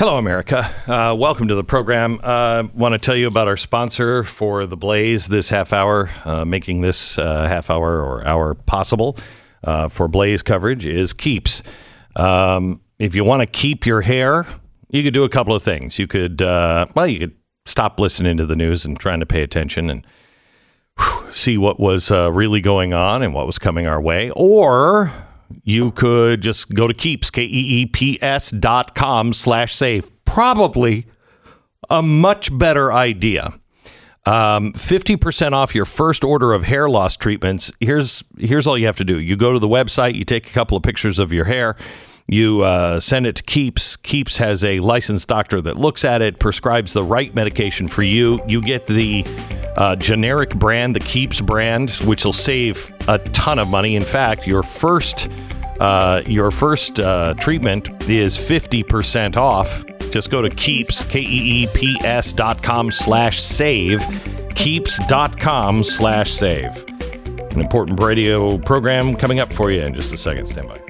Hello, 0.00 0.16
America. 0.16 0.64
Uh, 0.86 1.14
welcome 1.14 1.46
to 1.48 1.54
the 1.54 1.62
program. 1.62 2.20
I 2.22 2.60
uh, 2.60 2.68
want 2.72 2.94
to 2.94 2.98
tell 2.98 3.14
you 3.14 3.28
about 3.28 3.48
our 3.48 3.58
sponsor 3.58 4.24
for 4.24 4.64
the 4.64 4.74
Blaze 4.74 5.28
this 5.28 5.50
half 5.50 5.74
hour, 5.74 6.08
uh, 6.24 6.46
making 6.46 6.80
this 6.80 7.18
uh, 7.18 7.46
half 7.46 7.68
hour 7.68 8.02
or 8.02 8.26
hour 8.26 8.54
possible 8.54 9.18
uh, 9.62 9.90
for 9.90 10.08
Blaze 10.08 10.42
coverage 10.42 10.86
is 10.86 11.12
Keeps. 11.12 11.62
Um, 12.16 12.80
if 12.98 13.14
you 13.14 13.24
want 13.24 13.42
to 13.42 13.46
keep 13.46 13.84
your 13.84 14.00
hair, 14.00 14.46
you 14.88 15.02
could 15.02 15.12
do 15.12 15.24
a 15.24 15.28
couple 15.28 15.54
of 15.54 15.62
things. 15.62 15.98
You 15.98 16.06
could, 16.06 16.40
uh, 16.40 16.86
well, 16.94 17.06
you 17.06 17.18
could 17.18 17.36
stop 17.66 18.00
listening 18.00 18.38
to 18.38 18.46
the 18.46 18.56
news 18.56 18.86
and 18.86 18.98
trying 18.98 19.20
to 19.20 19.26
pay 19.26 19.42
attention 19.42 19.90
and 19.90 20.06
whew, 20.98 21.30
see 21.30 21.58
what 21.58 21.78
was 21.78 22.10
really 22.10 22.62
going 22.62 22.94
on 22.94 23.22
and 23.22 23.34
what 23.34 23.46
was 23.46 23.58
coming 23.58 23.86
our 23.86 24.00
way, 24.00 24.30
or 24.30 25.12
you 25.64 25.90
could 25.92 26.40
just 26.40 26.74
go 26.74 26.86
to 26.88 26.94
keeps, 26.94 27.30
K 27.30 27.42
E 27.42 27.82
E 27.82 27.86
P 27.86 28.18
S 28.22 28.50
dot 28.50 28.94
com 28.94 29.32
slash 29.32 29.74
save. 29.74 30.10
Probably 30.24 31.06
a 31.88 32.02
much 32.02 32.56
better 32.56 32.92
idea. 32.92 33.54
Um, 34.26 34.74
50% 34.74 35.52
off 35.52 35.74
your 35.74 35.86
first 35.86 36.24
order 36.24 36.52
of 36.52 36.64
hair 36.64 36.90
loss 36.90 37.16
treatments. 37.16 37.72
Here's, 37.80 38.22
here's 38.38 38.66
all 38.66 38.76
you 38.76 38.86
have 38.86 38.98
to 38.98 39.04
do. 39.04 39.18
You 39.18 39.34
go 39.34 39.52
to 39.52 39.58
the 39.58 39.68
website, 39.68 40.14
you 40.14 40.24
take 40.24 40.48
a 40.48 40.52
couple 40.52 40.76
of 40.76 40.82
pictures 40.82 41.18
of 41.18 41.32
your 41.32 41.46
hair, 41.46 41.74
you 42.28 42.60
uh, 42.60 43.00
send 43.00 43.26
it 43.26 43.36
to 43.36 43.42
Keeps. 43.42 43.96
Keeps 43.96 44.36
has 44.36 44.62
a 44.62 44.78
licensed 44.80 45.26
doctor 45.26 45.60
that 45.62 45.76
looks 45.76 46.04
at 46.04 46.22
it, 46.22 46.38
prescribes 46.38 46.92
the 46.92 47.02
right 47.02 47.34
medication 47.34 47.88
for 47.88 48.02
you. 48.02 48.40
You 48.46 48.60
get 48.60 48.86
the 48.86 49.24
uh, 49.80 49.96
generic 49.96 50.54
brand, 50.54 50.94
the 50.94 51.00
Keeps 51.00 51.40
brand, 51.40 51.90
which 52.04 52.24
will 52.24 52.34
save 52.34 52.92
a 53.08 53.18
ton 53.18 53.58
of 53.58 53.66
money. 53.66 53.96
In 53.96 54.04
fact, 54.04 54.46
your 54.46 54.62
first 54.62 55.28
uh, 55.80 56.22
your 56.26 56.50
first 56.50 57.00
uh, 57.00 57.32
treatment 57.38 57.88
is 58.02 58.36
50% 58.36 59.38
off. 59.38 59.82
Just 60.10 60.30
go 60.30 60.42
to 60.42 60.50
Keeps, 60.50 61.04
K-E-E-P-S 61.04 62.34
dot 62.34 62.62
com 62.62 62.90
slash 62.90 63.40
save, 63.40 64.04
Keeps 64.54 64.98
dot 65.06 65.40
com 65.40 65.82
slash 65.82 66.30
save. 66.30 66.84
An 67.52 67.60
important 67.60 67.98
radio 68.00 68.58
program 68.58 69.16
coming 69.16 69.40
up 69.40 69.50
for 69.50 69.70
you 69.70 69.80
in 69.80 69.94
just 69.94 70.12
a 70.12 70.18
second. 70.18 70.44
Stand 70.46 70.68
by. 70.68 70.89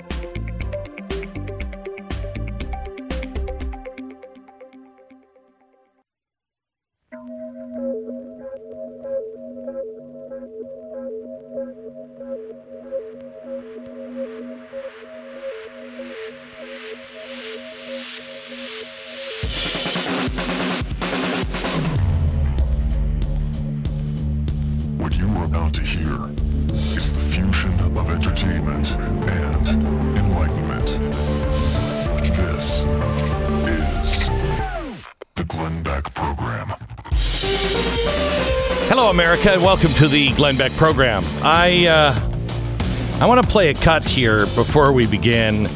Welcome 39.71 39.93
to 39.93 40.09
the 40.09 40.33
Glenn 40.33 40.57
Beck 40.57 40.73
program. 40.73 41.23
I 41.43 41.87
uh, 41.87 43.21
I 43.21 43.27
want 43.27 43.41
to 43.41 43.49
play 43.49 43.71
a 43.71 43.75
cut 43.75 44.03
here 44.03 44.47
before 44.47 44.91
we 44.91 45.07
begin 45.07 45.67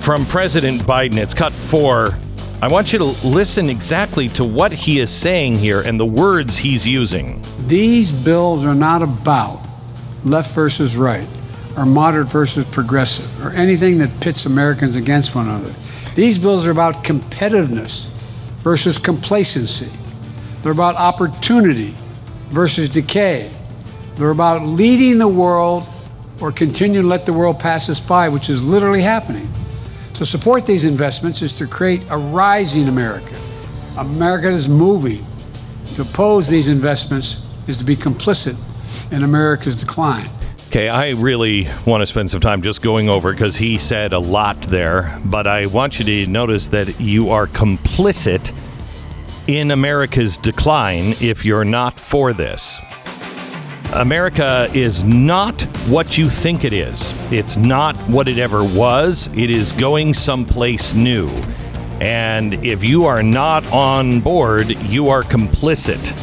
from 0.00 0.24
President 0.24 0.80
Biden. 0.80 1.18
It's 1.18 1.34
cut 1.34 1.52
four. 1.52 2.16
I 2.62 2.68
want 2.68 2.90
you 2.94 2.98
to 3.00 3.04
listen 3.04 3.68
exactly 3.68 4.30
to 4.30 4.44
what 4.44 4.72
he 4.72 4.98
is 4.98 5.10
saying 5.10 5.58
here 5.58 5.82
and 5.82 6.00
the 6.00 6.06
words 6.06 6.56
he's 6.56 6.86
using. 6.86 7.44
These 7.66 8.12
bills 8.12 8.64
are 8.64 8.74
not 8.74 9.02
about 9.02 9.60
left 10.24 10.54
versus 10.54 10.96
right, 10.96 11.28
or 11.76 11.84
moderate 11.84 12.28
versus 12.28 12.64
progressive, 12.64 13.44
or 13.44 13.50
anything 13.50 13.98
that 13.98 14.08
pits 14.22 14.46
Americans 14.46 14.96
against 14.96 15.34
one 15.34 15.50
another. 15.50 15.74
These 16.14 16.38
bills 16.38 16.66
are 16.66 16.70
about 16.70 17.04
competitiveness 17.04 18.08
versus 18.60 18.96
complacency. 18.96 19.90
They're 20.62 20.72
about 20.72 20.94
opportunity 20.94 21.94
versus 22.48 22.88
decay. 22.88 23.50
They're 24.16 24.30
about 24.30 24.62
leading 24.62 25.18
the 25.18 25.28
world 25.28 25.86
or 26.40 26.52
continue 26.52 27.02
to 27.02 27.06
let 27.06 27.26
the 27.26 27.32
world 27.32 27.58
pass 27.58 27.88
us 27.88 28.00
by, 28.00 28.28
which 28.28 28.48
is 28.48 28.64
literally 28.64 29.02
happening. 29.02 29.48
To 30.14 30.24
support 30.24 30.66
these 30.66 30.84
investments 30.84 31.42
is 31.42 31.52
to 31.54 31.66
create 31.66 32.02
a 32.10 32.18
rising 32.18 32.88
America. 32.88 33.36
America 33.96 34.48
is 34.48 34.68
moving. 34.68 35.24
To 35.94 36.02
oppose 36.02 36.48
these 36.48 36.68
investments 36.68 37.44
is 37.66 37.76
to 37.76 37.84
be 37.84 37.96
complicit 37.96 38.56
in 39.12 39.22
America's 39.22 39.76
decline. 39.76 40.28
Okay, 40.68 40.88
I 40.88 41.10
really 41.10 41.68
want 41.86 42.02
to 42.02 42.06
spend 42.06 42.30
some 42.30 42.40
time 42.40 42.60
just 42.62 42.82
going 42.82 43.08
over 43.08 43.32
because 43.32 43.56
he 43.56 43.78
said 43.78 44.12
a 44.12 44.18
lot 44.18 44.60
there, 44.62 45.18
but 45.24 45.46
I 45.46 45.66
want 45.66 45.98
you 45.98 46.04
to 46.04 46.30
notice 46.30 46.68
that 46.68 47.00
you 47.00 47.30
are 47.30 47.46
complicit 47.46 48.52
in 49.48 49.70
America's 49.70 50.36
decline 50.36 51.14
if 51.22 51.42
you're 51.42 51.64
not 51.64 51.98
for 51.98 52.34
this. 52.34 52.78
America 53.94 54.68
is 54.74 55.02
not 55.02 55.62
what 55.88 56.18
you 56.18 56.28
think 56.28 56.64
it 56.64 56.74
is. 56.74 57.14
It's 57.32 57.56
not 57.56 57.96
what 58.10 58.28
it 58.28 58.36
ever 58.36 58.62
was. 58.62 59.30
It 59.34 59.50
is 59.50 59.72
going 59.72 60.12
someplace 60.12 60.92
new. 60.92 61.28
And 61.98 62.62
if 62.64 62.84
you 62.84 63.06
are 63.06 63.22
not 63.22 63.66
on 63.72 64.20
board, 64.20 64.68
you 64.84 65.08
are 65.08 65.22
complicit. 65.22 66.14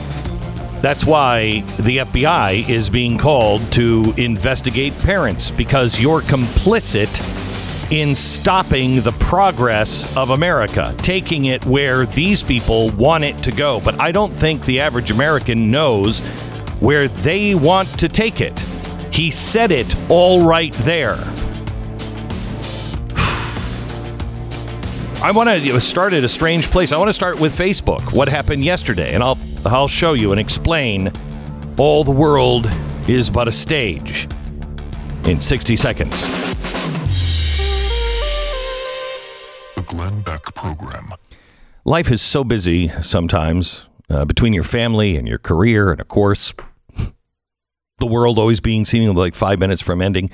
That's 0.83 1.03
why 1.03 1.61
the 1.79 1.97
FBI 1.97 2.69
is 2.69 2.91
being 2.91 3.17
called 3.17 3.71
to 3.73 4.13
investigate 4.17 4.97
parents 4.99 5.49
because 5.49 5.99
you're 5.99 6.21
complicit 6.21 7.09
in 7.91 8.15
stopping 8.15 9.01
the 9.01 9.11
progress 9.13 10.15
of 10.17 10.31
America, 10.31 10.95
taking 10.97 11.45
it 11.45 11.65
where 11.65 12.05
these 12.05 12.41
people 12.41 12.89
want 12.91 13.23
it 13.23 13.37
to 13.39 13.51
go. 13.51 13.79
But 13.79 13.99
I 13.99 14.11
don't 14.11 14.35
think 14.35 14.65
the 14.65 14.79
average 14.79 15.11
American 15.11 15.69
knows 15.69 16.19
where 16.79 17.07
they 17.07 17.55
want 17.55 17.87
to 17.99 18.09
take 18.09 18.41
it. 18.41 18.59
He 19.11 19.31
said 19.31 19.71
it 19.71 19.95
all 20.09 20.45
right 20.45 20.73
there. 20.73 21.15
I 25.23 25.31
want 25.33 25.49
to 25.49 25.79
start 25.79 26.13
at 26.13 26.23
a 26.23 26.29
strange 26.29 26.69
place. 26.71 26.91
I 26.91 26.97
want 26.97 27.09
to 27.09 27.13
start 27.13 27.39
with 27.39 27.57
Facebook. 27.57 28.13
What 28.13 28.27
happened 28.27 28.63
yesterday? 28.63 29.13
And 29.13 29.23
I'll 29.23 29.37
I'll 29.65 29.87
show 29.87 30.13
you 30.13 30.31
and 30.31 30.39
explain 30.39 31.11
all 31.77 32.03
the 32.03 32.11
world 32.11 32.69
is 33.07 33.29
but 33.29 33.47
a 33.47 33.51
stage 33.51 34.27
in 35.25 35.39
60 35.39 35.75
seconds. 35.75 36.44
Program. 40.65 41.13
Life 41.83 42.11
is 42.11 42.21
so 42.21 42.43
busy 42.43 42.89
sometimes 43.01 43.87
uh, 44.09 44.25
between 44.25 44.53
your 44.53 44.63
family 44.63 45.15
and 45.15 45.27
your 45.27 45.37
career, 45.37 45.91
and 45.91 46.01
of 46.01 46.07
course, 46.07 46.53
the 47.99 48.07
world 48.07 48.39
always 48.39 48.59
being 48.59 48.83
seemingly 48.83 49.15
like 49.15 49.35
five 49.35 49.59
minutes 49.59 49.83
from 49.83 50.01
ending. 50.01 50.31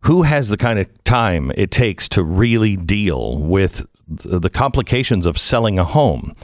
Who 0.00 0.22
has 0.22 0.48
the 0.48 0.56
kind 0.56 0.80
of 0.80 1.04
time 1.04 1.52
it 1.56 1.70
takes 1.70 2.08
to 2.10 2.24
really 2.24 2.76
deal 2.76 3.38
with 3.38 3.86
the 4.08 4.50
complications 4.50 5.26
of 5.26 5.38
selling 5.38 5.78
a 5.78 5.84
home? 5.84 6.34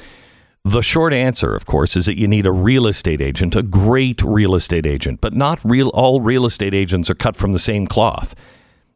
The 0.64 0.82
short 0.82 1.12
answer, 1.12 1.56
of 1.56 1.66
course, 1.66 1.96
is 1.96 2.06
that 2.06 2.18
you 2.18 2.28
need 2.28 2.46
a 2.46 2.52
real 2.52 2.86
estate 2.86 3.20
agent, 3.20 3.56
a 3.56 3.62
great 3.64 4.22
real 4.22 4.54
estate 4.54 4.86
agent, 4.86 5.20
but 5.20 5.32
not 5.34 5.58
real 5.64 5.88
all 5.88 6.20
real 6.20 6.46
estate 6.46 6.74
agents 6.74 7.10
are 7.10 7.16
cut 7.16 7.34
from 7.34 7.50
the 7.50 7.58
same 7.58 7.88
cloth. 7.88 8.36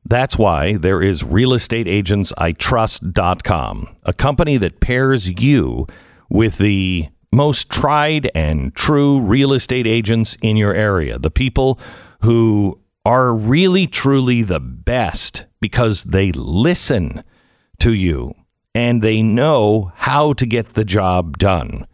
That's 0.04 0.36
why 0.36 0.76
there 0.76 1.00
is 1.00 1.22
realestateagentsitrust.com, 1.22 3.96
a 4.02 4.12
company 4.12 4.56
that 4.56 4.80
pairs 4.80 5.42
you 5.42 5.86
with 6.28 6.58
the 6.58 7.08
most 7.32 7.70
tried 7.70 8.30
and 8.34 8.74
true 8.74 9.20
real 9.20 9.52
estate 9.52 9.86
agents 9.86 10.36
in 10.42 10.56
your 10.56 10.74
area, 10.74 11.18
the 11.18 11.30
people 11.30 11.78
who 12.22 12.80
are 13.04 13.34
really 13.34 13.86
truly 13.86 14.42
the 14.42 14.60
best 14.60 15.46
because 15.60 16.04
they 16.04 16.32
listen 16.32 17.24
to 17.78 17.92
you 17.92 18.34
and 18.74 19.02
they 19.02 19.22
know 19.22 19.92
how 19.96 20.32
to 20.34 20.46
get 20.46 20.74
the 20.74 20.84
job 20.84 21.38
done. 21.38 21.86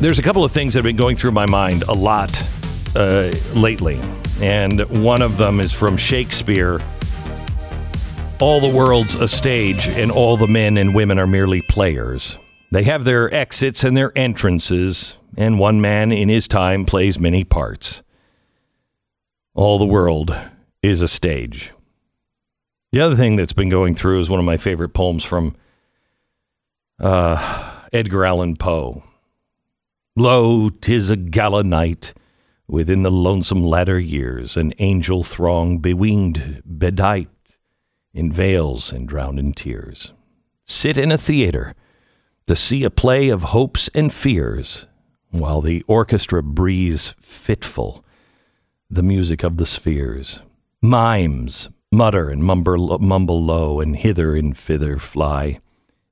There's 0.00 0.20
a 0.20 0.22
couple 0.22 0.44
of 0.44 0.52
things 0.52 0.74
that 0.74 0.78
have 0.78 0.84
been 0.84 0.94
going 0.94 1.16
through 1.16 1.32
my 1.32 1.46
mind 1.46 1.82
a 1.88 1.92
lot 1.92 2.40
uh, 2.94 3.32
lately, 3.56 4.00
and 4.40 4.80
one 5.02 5.22
of 5.22 5.38
them 5.38 5.58
is 5.58 5.72
from 5.72 5.96
Shakespeare. 5.96 6.80
All 8.38 8.60
the 8.60 8.68
world's 8.68 9.16
a 9.16 9.26
stage, 9.26 9.88
and 9.88 10.12
all 10.12 10.36
the 10.36 10.46
men 10.46 10.76
and 10.76 10.94
women 10.94 11.18
are 11.18 11.26
merely 11.26 11.62
players. 11.62 12.38
They 12.70 12.84
have 12.84 13.04
their 13.04 13.34
exits 13.34 13.82
and 13.82 13.96
their 13.96 14.16
entrances, 14.16 15.16
and 15.36 15.58
one 15.58 15.80
man 15.80 16.12
in 16.12 16.28
his 16.28 16.46
time 16.46 16.84
plays 16.86 17.18
many 17.18 17.42
parts. 17.42 18.04
All 19.56 19.80
the 19.80 19.84
world 19.84 20.32
is 20.80 21.02
a 21.02 21.08
stage. 21.08 21.72
The 22.92 23.00
other 23.00 23.16
thing 23.16 23.34
that's 23.34 23.52
been 23.52 23.68
going 23.68 23.96
through 23.96 24.20
is 24.20 24.30
one 24.30 24.38
of 24.38 24.46
my 24.46 24.58
favorite 24.58 24.90
poems 24.90 25.24
from 25.24 25.56
uh, 27.00 27.82
Edgar 27.92 28.24
Allan 28.24 28.54
Poe. 28.54 29.02
Lo, 30.20 30.68
'tis 30.68 31.10
a 31.10 31.16
gala 31.16 31.62
night 31.62 32.12
within 32.66 33.04
the 33.04 33.10
lonesome 33.10 33.62
latter 33.62 34.00
years, 34.00 34.56
an 34.56 34.74
angel 34.80 35.22
throng 35.22 35.78
bewinged, 35.78 36.60
bedight 36.64 37.28
in 38.12 38.32
veils 38.32 38.92
and 38.92 39.06
drowned 39.06 39.38
in 39.38 39.52
tears. 39.52 40.12
Sit 40.64 40.98
in 40.98 41.12
a 41.12 41.16
theater 41.16 41.72
to 42.48 42.56
see 42.56 42.82
a 42.82 42.90
play 42.90 43.28
of 43.28 43.54
hopes 43.54 43.88
and 43.94 44.12
fears, 44.12 44.86
while 45.30 45.60
the 45.60 45.84
orchestra 45.86 46.42
breathes 46.42 47.14
fitful 47.20 48.04
the 48.90 49.04
music 49.04 49.44
of 49.44 49.56
the 49.56 49.66
spheres. 49.66 50.42
Mimes 50.82 51.68
mutter 51.92 52.28
and 52.28 52.42
mumble, 52.42 52.98
mumble 52.98 53.44
low, 53.44 53.78
and 53.78 53.94
hither 53.94 54.34
and 54.34 54.56
thither 54.56 54.98
fly. 54.98 55.60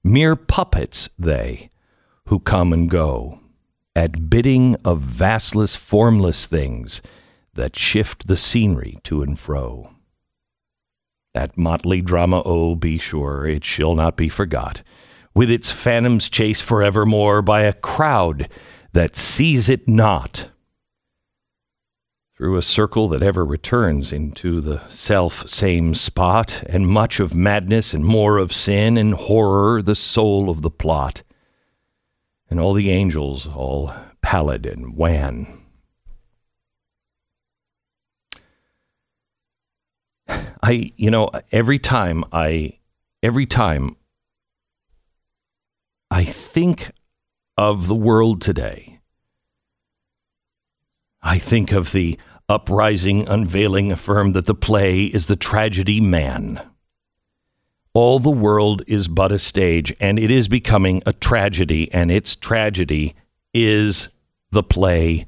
Mere 0.05 0.37
puppets 0.37 1.11
they, 1.19 1.70
who 2.26 2.38
come 2.38 2.73
and 2.73 2.88
go, 2.88 3.41
at 3.96 4.28
bidding 4.28 4.76
of 4.84 5.00
vastless, 5.00 5.75
formless 5.75 6.44
things 6.44 7.00
that 7.54 7.75
shift 7.75 8.26
the 8.26 8.37
scenery 8.37 8.98
to 9.02 9.22
and 9.22 9.38
fro. 9.38 9.90
That 11.32 11.56
motley 11.56 12.02
drama, 12.02 12.43
oh, 12.44 12.76
be 12.76 12.98
sure 12.98 13.46
it 13.46 13.64
shall 13.64 13.94
not 13.94 14.14
be 14.14 14.28
forgot, 14.28 14.82
with 15.34 15.50
its 15.50 15.70
phantoms 15.70 16.28
chased 16.28 16.62
forevermore 16.62 17.40
by 17.40 17.62
a 17.62 17.72
crowd 17.72 18.50
that 18.93 19.16
sees 19.16 19.70
it 19.70 19.88
not. 19.88 20.50
Through 22.37 22.58
a 22.58 22.62
circle 22.62 23.08
that 23.08 23.22
ever 23.22 23.46
returns 23.46 24.12
into 24.12 24.60
the 24.60 24.87
self 24.90 25.48
same 25.48 25.94
spot, 25.94 26.62
and 26.69 26.87
much 26.87 27.19
of 27.19 27.34
madness 27.34 27.94
and 27.94 28.04
more 28.04 28.37
of 28.37 28.52
sin 28.52 28.98
and 28.98 29.14
horror, 29.14 29.81
the 29.81 29.94
soul 29.94 30.50
of 30.50 30.60
the 30.60 30.70
plot 30.70 31.22
and 32.48 32.60
all 32.60 32.72
the 32.72 32.90
angels 32.90 33.46
all 33.46 33.93
pallid 34.22 34.66
and 34.66 34.96
wan. 34.96 35.46
I, 40.28 40.93
you 40.96 41.10
know, 41.10 41.31
every 41.52 41.78
time 41.78 42.25
I, 42.32 42.78
every 43.22 43.46
time 43.46 43.96
I 46.10 46.25
think 46.25 46.90
of 47.56 47.88
the 47.88 47.94
world 47.94 48.40
today, 48.40 49.00
I 51.22 51.38
think 51.38 51.72
of 51.72 51.93
the 51.93 52.19
uprising 52.48 53.26
unveiling 53.26 53.90
affirm 53.90 54.32
that 54.32 54.46
the 54.46 54.54
play 54.54 55.06
is 55.06 55.26
the 55.26 55.37
tragedy 55.37 56.00
man. 56.00 56.60
All 57.96 58.19
the 58.19 58.28
world 58.28 58.82
is 58.87 59.08
but 59.08 59.32
a 59.32 59.38
stage, 59.38 59.90
and 60.00 60.19
it 60.19 60.31
is 60.31 60.48
becoming 60.48 61.02
a 61.06 61.14
tragedy, 61.14 61.90
and 61.94 62.10
its 62.10 62.37
tragedy 62.37 63.14
is 63.54 64.10
the 64.50 64.62
play 64.62 65.25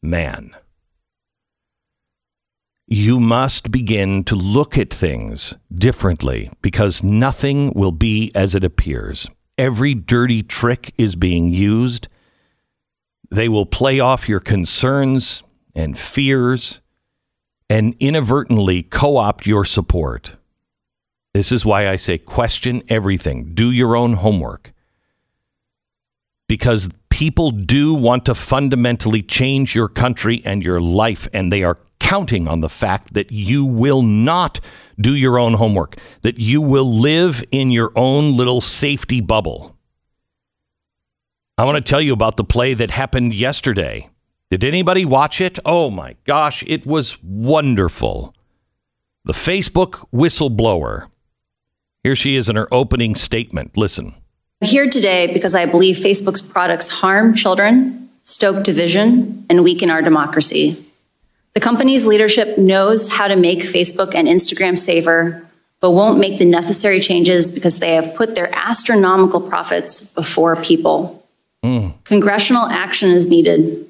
man. 0.00 0.54
You 2.86 3.18
must 3.18 3.72
begin 3.72 4.22
to 4.26 4.36
look 4.36 4.78
at 4.78 4.94
things 4.94 5.56
differently 5.74 6.52
because 6.62 7.02
nothing 7.02 7.72
will 7.74 7.90
be 7.90 8.30
as 8.32 8.54
it 8.54 8.62
appears. 8.62 9.26
Every 9.58 9.92
dirty 9.92 10.44
trick 10.44 10.94
is 10.96 11.16
being 11.16 11.48
used. 11.48 12.06
They 13.28 13.48
will 13.48 13.66
play 13.66 13.98
off 13.98 14.28
your 14.28 14.38
concerns 14.38 15.42
and 15.74 15.98
fears 15.98 16.80
and 17.68 17.96
inadvertently 17.98 18.84
co 18.84 19.16
opt 19.16 19.48
your 19.48 19.64
support. 19.64 20.36
This 21.34 21.50
is 21.50 21.66
why 21.66 21.88
I 21.88 21.96
say 21.96 22.16
question 22.16 22.82
everything. 22.88 23.54
Do 23.54 23.72
your 23.72 23.96
own 23.96 24.14
homework. 24.14 24.72
Because 26.48 26.90
people 27.10 27.50
do 27.50 27.92
want 27.92 28.24
to 28.26 28.36
fundamentally 28.36 29.20
change 29.20 29.74
your 29.74 29.88
country 29.88 30.40
and 30.44 30.62
your 30.62 30.80
life, 30.80 31.26
and 31.32 31.50
they 31.50 31.64
are 31.64 31.78
counting 31.98 32.46
on 32.46 32.60
the 32.60 32.68
fact 32.68 33.14
that 33.14 33.32
you 33.32 33.64
will 33.64 34.02
not 34.02 34.60
do 35.00 35.14
your 35.14 35.38
own 35.38 35.54
homework, 35.54 35.96
that 36.22 36.38
you 36.38 36.62
will 36.62 36.98
live 37.00 37.42
in 37.50 37.72
your 37.72 37.90
own 37.96 38.36
little 38.36 38.60
safety 38.60 39.20
bubble. 39.20 39.76
I 41.58 41.64
want 41.64 41.84
to 41.84 41.90
tell 41.90 42.00
you 42.00 42.12
about 42.12 42.36
the 42.36 42.44
play 42.44 42.74
that 42.74 42.90
happened 42.90 43.34
yesterday. 43.34 44.10
Did 44.50 44.62
anybody 44.62 45.04
watch 45.04 45.40
it? 45.40 45.58
Oh 45.64 45.90
my 45.90 46.14
gosh, 46.24 46.62
it 46.66 46.86
was 46.86 47.20
wonderful. 47.22 48.34
The 49.24 49.32
Facebook 49.32 50.06
whistleblower 50.12 51.08
here 52.04 52.14
she 52.14 52.36
is 52.36 52.48
in 52.48 52.54
her 52.54 52.72
opening 52.72 53.16
statement. 53.16 53.76
Listen. 53.76 54.14
I'm 54.62 54.68
here 54.68 54.88
today 54.88 55.32
because 55.32 55.54
I 55.54 55.66
believe 55.66 55.96
Facebook's 55.96 56.42
products 56.42 56.88
harm 56.88 57.34
children, 57.34 58.10
stoke 58.22 58.62
division, 58.62 59.44
and 59.48 59.64
weaken 59.64 59.90
our 59.90 60.02
democracy. 60.02 60.76
The 61.54 61.60
company's 61.60 62.06
leadership 62.06 62.58
knows 62.58 63.08
how 63.08 63.26
to 63.26 63.36
make 63.36 63.60
Facebook 63.60 64.14
and 64.14 64.28
Instagram 64.28 64.76
safer, 64.76 65.46
but 65.80 65.92
won't 65.92 66.18
make 66.18 66.38
the 66.38 66.44
necessary 66.44 67.00
changes 67.00 67.50
because 67.50 67.78
they 67.78 67.94
have 67.94 68.14
put 68.14 68.34
their 68.34 68.54
astronomical 68.54 69.40
profits 69.40 70.06
before 70.12 70.56
people. 70.56 71.26
Mm. 71.64 71.94
Congressional 72.04 72.66
action 72.66 73.10
is 73.10 73.28
needed. 73.28 73.86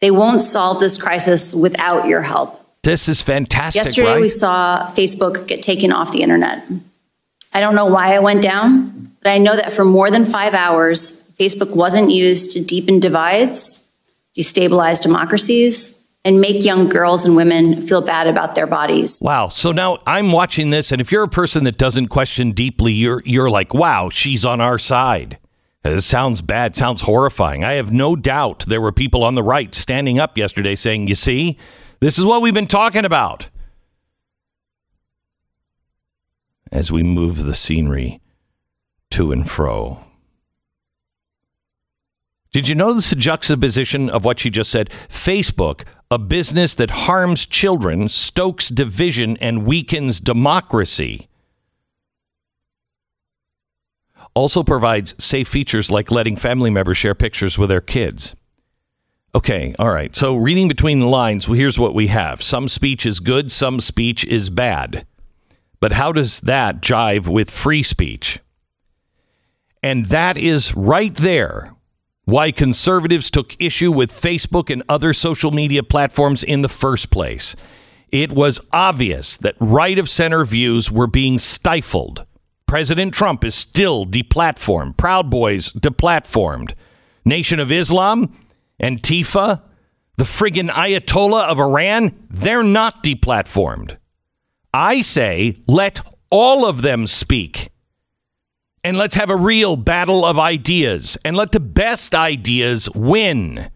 They 0.00 0.10
won't 0.10 0.40
solve 0.40 0.80
this 0.80 1.00
crisis 1.00 1.54
without 1.54 2.06
your 2.06 2.22
help. 2.22 2.58
This 2.82 3.08
is 3.08 3.22
fantastic. 3.22 3.84
Yesterday, 3.84 4.12
right? 4.12 4.20
we 4.20 4.28
saw 4.28 4.90
Facebook 4.92 5.46
get 5.46 5.62
taken 5.62 5.92
off 5.92 6.12
the 6.12 6.22
internet. 6.22 6.66
I 7.52 7.60
don't 7.60 7.74
know 7.74 7.86
why 7.86 8.14
I 8.14 8.20
went 8.20 8.42
down, 8.42 9.08
but 9.22 9.30
I 9.30 9.38
know 9.38 9.56
that 9.56 9.72
for 9.72 9.84
more 9.84 10.10
than 10.10 10.24
five 10.24 10.54
hours, 10.54 11.24
Facebook 11.38 11.74
wasn't 11.74 12.10
used 12.10 12.52
to 12.52 12.64
deepen 12.64 13.00
divides, 13.00 13.88
destabilize 14.38 15.02
democracies, 15.02 16.00
and 16.24 16.40
make 16.40 16.62
young 16.64 16.88
girls 16.88 17.24
and 17.24 17.34
women 17.34 17.80
feel 17.86 18.02
bad 18.02 18.26
about 18.26 18.54
their 18.54 18.66
bodies. 18.66 19.20
Wow. 19.22 19.48
So 19.48 19.72
now 19.72 19.98
I'm 20.06 20.32
watching 20.32 20.70
this, 20.70 20.92
and 20.92 21.00
if 21.00 21.10
you're 21.10 21.22
a 21.22 21.28
person 21.28 21.64
that 21.64 21.78
doesn't 21.78 22.08
question 22.08 22.52
deeply, 22.52 22.92
you're 22.92 23.22
you're 23.24 23.50
like, 23.50 23.72
wow, 23.72 24.10
she's 24.10 24.44
on 24.44 24.60
our 24.60 24.78
side. 24.78 25.38
Uh, 25.84 25.90
it 25.90 26.02
sounds 26.02 26.42
bad, 26.42 26.76
sounds 26.76 27.02
horrifying. 27.02 27.64
I 27.64 27.72
have 27.72 27.90
no 27.90 28.16
doubt 28.16 28.64
there 28.66 28.82
were 28.82 28.92
people 28.92 29.24
on 29.24 29.34
the 29.34 29.42
right 29.42 29.74
standing 29.74 30.18
up 30.18 30.36
yesterday 30.36 30.76
saying, 30.76 31.08
you 31.08 31.14
see, 31.14 31.56
this 32.00 32.18
is 32.18 32.24
what 32.24 32.42
we've 32.42 32.54
been 32.54 32.66
talking 32.66 33.06
about. 33.06 33.48
As 36.72 36.92
we 36.92 37.02
move 37.02 37.44
the 37.44 37.54
scenery 37.54 38.20
to 39.10 39.32
and 39.32 39.48
fro. 39.50 40.04
Did 42.52 42.68
you 42.68 42.74
notice 42.74 43.10
the 43.10 43.16
juxtaposition 43.16 44.10
of 44.10 44.24
what 44.24 44.40
she 44.40 44.50
just 44.50 44.70
said? 44.70 44.90
Facebook, 45.08 45.84
a 46.10 46.18
business 46.18 46.74
that 46.74 46.90
harms 46.90 47.46
children, 47.46 48.08
stokes 48.08 48.68
division, 48.68 49.36
and 49.36 49.64
weakens 49.64 50.18
democracy, 50.18 51.28
also 54.34 54.62
provides 54.62 55.14
safe 55.22 55.48
features 55.48 55.90
like 55.90 56.10
letting 56.10 56.36
family 56.36 56.70
members 56.70 56.98
share 56.98 57.14
pictures 57.14 57.56
with 57.56 57.68
their 57.68 57.80
kids. 57.80 58.34
Okay, 59.32 59.74
all 59.78 59.90
right. 59.90 60.14
So 60.16 60.34
reading 60.36 60.66
between 60.66 60.98
the 60.98 61.06
lines, 61.06 61.46
here's 61.46 61.78
what 61.78 61.94
we 61.94 62.08
have. 62.08 62.42
Some 62.42 62.66
speech 62.66 63.06
is 63.06 63.20
good, 63.20 63.52
some 63.52 63.78
speech 63.78 64.24
is 64.24 64.50
bad. 64.50 65.06
But 65.80 65.92
how 65.92 66.12
does 66.12 66.40
that 66.40 66.82
jive 66.82 67.26
with 67.26 67.50
free 67.50 67.82
speech? 67.82 68.38
And 69.82 70.06
that 70.06 70.36
is 70.36 70.76
right 70.76 71.14
there 71.14 71.74
why 72.26 72.52
conservatives 72.52 73.28
took 73.30 73.56
issue 73.58 73.90
with 73.90 74.12
Facebook 74.12 74.70
and 74.70 74.84
other 74.88 75.12
social 75.12 75.50
media 75.50 75.82
platforms 75.82 76.44
in 76.44 76.62
the 76.62 76.68
first 76.68 77.10
place. 77.10 77.56
It 78.12 78.30
was 78.30 78.60
obvious 78.72 79.36
that 79.38 79.56
right 79.58 79.98
of 79.98 80.08
center 80.08 80.44
views 80.44 80.92
were 80.92 81.06
being 81.08 81.38
stifled. 81.38 82.24
President 82.66 83.12
Trump 83.12 83.44
is 83.44 83.54
still 83.54 84.04
deplatformed. 84.06 84.96
Proud 84.96 85.28
Boys 85.28 85.72
deplatformed. 85.72 86.74
Nation 87.24 87.58
of 87.58 87.72
Islam, 87.72 88.36
Antifa, 88.80 89.62
the 90.16 90.24
friggin' 90.24 90.70
Ayatollah 90.70 91.48
of 91.48 91.58
Iran, 91.58 92.26
they're 92.30 92.62
not 92.62 93.02
deplatformed. 93.02 93.96
I 94.72 95.02
say 95.02 95.56
let 95.66 96.00
all 96.30 96.64
of 96.64 96.82
them 96.82 97.06
speak. 97.06 97.70
And 98.82 98.96
let's 98.96 99.16
have 99.16 99.28
a 99.28 99.36
real 99.36 99.76
battle 99.76 100.24
of 100.24 100.38
ideas 100.38 101.18
and 101.24 101.36
let 101.36 101.52
the 101.52 101.60
best 101.60 102.14
ideas 102.14 102.88
win. 102.90 103.70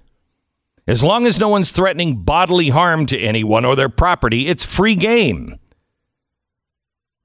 As 0.86 1.02
long 1.02 1.26
as 1.26 1.38
no 1.38 1.48
one's 1.48 1.70
threatening 1.70 2.22
bodily 2.22 2.70
harm 2.70 3.06
to 3.06 3.18
anyone 3.18 3.64
or 3.64 3.76
their 3.76 3.88
property, 3.88 4.48
it's 4.48 4.64
free 4.64 4.94
game. 4.94 5.58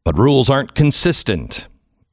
But 0.04 0.18
rules 0.18 0.50
aren't 0.50 0.76
consistent. 0.76 1.68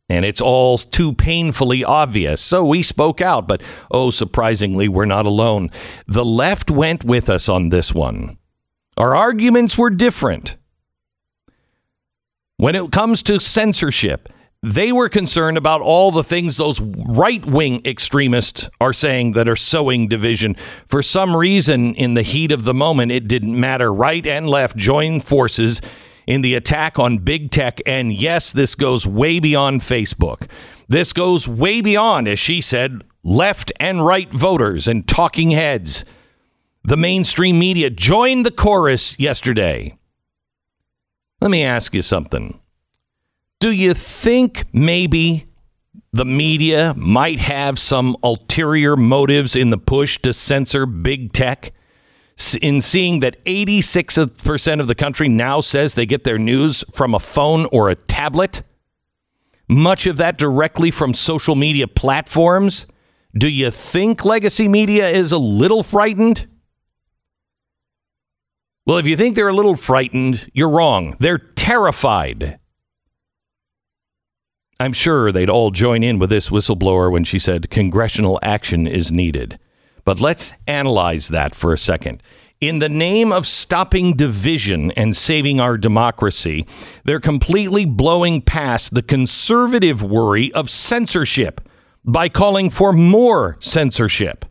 And 0.09 0.25
it's 0.25 0.41
all 0.41 0.79
too 0.79 1.13
painfully 1.13 1.83
obvious. 1.83 2.41
So 2.41 2.65
we 2.65 2.83
spoke 2.83 3.21
out, 3.21 3.49
but 3.49 3.61
oh, 3.91 4.11
surprisingly, 4.11 4.89
we're 4.89 5.05
not 5.05 5.27
alone. 5.27 5.71
The 6.07 6.25
left 6.25 6.71
went 6.71 7.05
with 7.05 7.29
us 7.29 7.49
on 7.49 7.71
this 7.71 7.93
one. 7.93 8.39
Our 8.97 9.17
arguments 9.17 9.77
were 9.77 9.91
different. 9.91 10.57
When 12.59 12.75
it 12.75 12.91
comes 12.91 13.23
to 13.25 13.39
censorship, 13.39 14.31
they 14.63 14.91
were 14.91 15.11
concerned 15.11 15.59
about 15.59 15.83
all 15.83 16.11
the 16.11 16.25
things 16.25 16.57
those 16.57 16.81
right 16.81 17.45
wing 17.45 17.83
extremists 17.85 18.71
are 18.81 18.95
saying 18.95 19.33
that 19.33 19.47
are 19.47 19.57
sowing 19.57 20.09
division. 20.09 20.57
For 20.87 21.03
some 21.03 21.37
reason, 21.37 21.95
in 21.95 22.15
the 22.15 22.23
heat 22.23 22.51
of 22.51 22.65
the 22.65 22.73
moment, 22.73 23.13
it 23.13 23.29
didn't 23.29 23.61
matter. 23.61 23.93
Right 23.93 24.27
and 24.27 24.49
left 24.49 24.75
joined 24.75 25.23
forces 25.23 25.83
in 26.27 26.41
the 26.41 26.55
attack 26.55 26.99
on 26.99 27.19
big 27.19 27.51
tech. 27.51 27.83
And 27.85 28.11
yes, 28.11 28.53
this 28.53 28.75
goes 28.75 29.07
way 29.07 29.39
beyond 29.39 29.83
Facebook. 29.83 30.51
This 30.89 31.13
goes 31.13 31.47
way 31.47 31.83
beyond, 31.83 32.27
as 32.27 32.39
she 32.39 32.63
said, 32.63 33.05
left 33.23 33.71
and 33.79 34.05
right 34.07 34.33
voters 34.33 34.89
and 34.89 35.07
talking 35.07 35.51
heads. 35.51 36.07
The 36.85 36.97
mainstream 36.97 37.59
media 37.59 37.91
joined 37.91 38.47
the 38.47 38.51
chorus 38.51 39.19
yesterday. 39.19 39.96
Let 41.40 41.50
me 41.50 41.62
ask 41.62 41.95
you 41.95 42.02
something. 42.02 42.61
Do 43.61 43.71
you 43.71 43.95
think 43.95 44.64
maybe 44.73 45.47
the 46.12 46.25
media 46.25 46.95
might 46.97 47.38
have 47.40 47.78
some 47.78 48.16
ulterior 48.23 48.97
motives 48.97 49.55
in 49.55 49.71
the 49.71 49.78
push 49.78 50.19
to 50.23 50.33
censor 50.33 50.87
big 50.87 51.33
tech? 51.33 51.73
In 52.61 52.81
seeing 52.81 53.21
that 53.21 53.43
86% 53.45 54.81
of 54.81 54.88
the 54.88 54.95
country 54.95 55.28
now 55.28 55.61
says 55.61 55.95
they 55.95 56.05
get 56.05 56.25
their 56.25 56.38
news 56.38 56.85
from 56.93 57.14
a 57.14 57.19
phone 57.19 57.66
or 57.66 57.88
a 57.88 57.95
tablet, 57.95 58.62
much 59.69 60.07
of 60.07 60.16
that 60.19 60.37
directly 60.37 60.90
from 60.90 61.14
social 61.14 61.55
media 61.55 61.88
platforms, 61.88 62.87
do 63.37 63.49
you 63.49 63.71
think 63.71 64.25
legacy 64.25 64.69
media 64.69 65.09
is 65.09 65.33
a 65.33 65.38
little 65.38 65.83
frightened? 65.83 66.47
Well, 68.87 68.99
if 68.99 69.07
you 69.07 69.16
think 69.16 69.35
they're 69.35 69.49
a 69.49 69.52
little 69.52 69.75
frightened, 69.75 70.49
you're 70.55 70.71
wrong. 70.71 71.16
They're 71.19 71.38
terrified. 71.38 72.61
I'm 74.78 74.93
sure 74.93 75.33
they'd 75.33 75.50
all 75.50 75.73
join 75.73 76.05
in 76.05 76.21
with 76.21 76.31
this 76.31 76.50
whistleblower 76.50 77.11
when 77.11 77.25
she 77.25 77.40
said 77.40 77.69
congressional 77.69 78.38
action 78.43 78.87
is 78.87 79.11
needed. 79.11 79.59
But 80.05 80.21
let's 80.21 80.52
analyze 80.69 81.28
that 81.28 81.52
for 81.52 81.73
a 81.73 81.78
second. 81.78 82.23
In 82.61 82.78
the 82.78 82.88
name 82.88 83.33
of 83.33 83.45
stopping 83.45 84.14
division 84.14 84.93
and 84.93 85.16
saving 85.16 85.61
our 85.61 85.76
democracy, 85.76 86.64
they're 87.05 87.19
completely 87.19 87.87
blowing 87.87 88.40
past 88.40 88.95
the 88.95 89.02
conservative 89.02 90.00
worry 90.00 90.52
of 90.52 90.71
censorship 90.71 91.61
by 92.05 92.28
calling 92.28 92.71
for 92.71 92.93
more 92.93 93.57
censorship. 93.59 94.45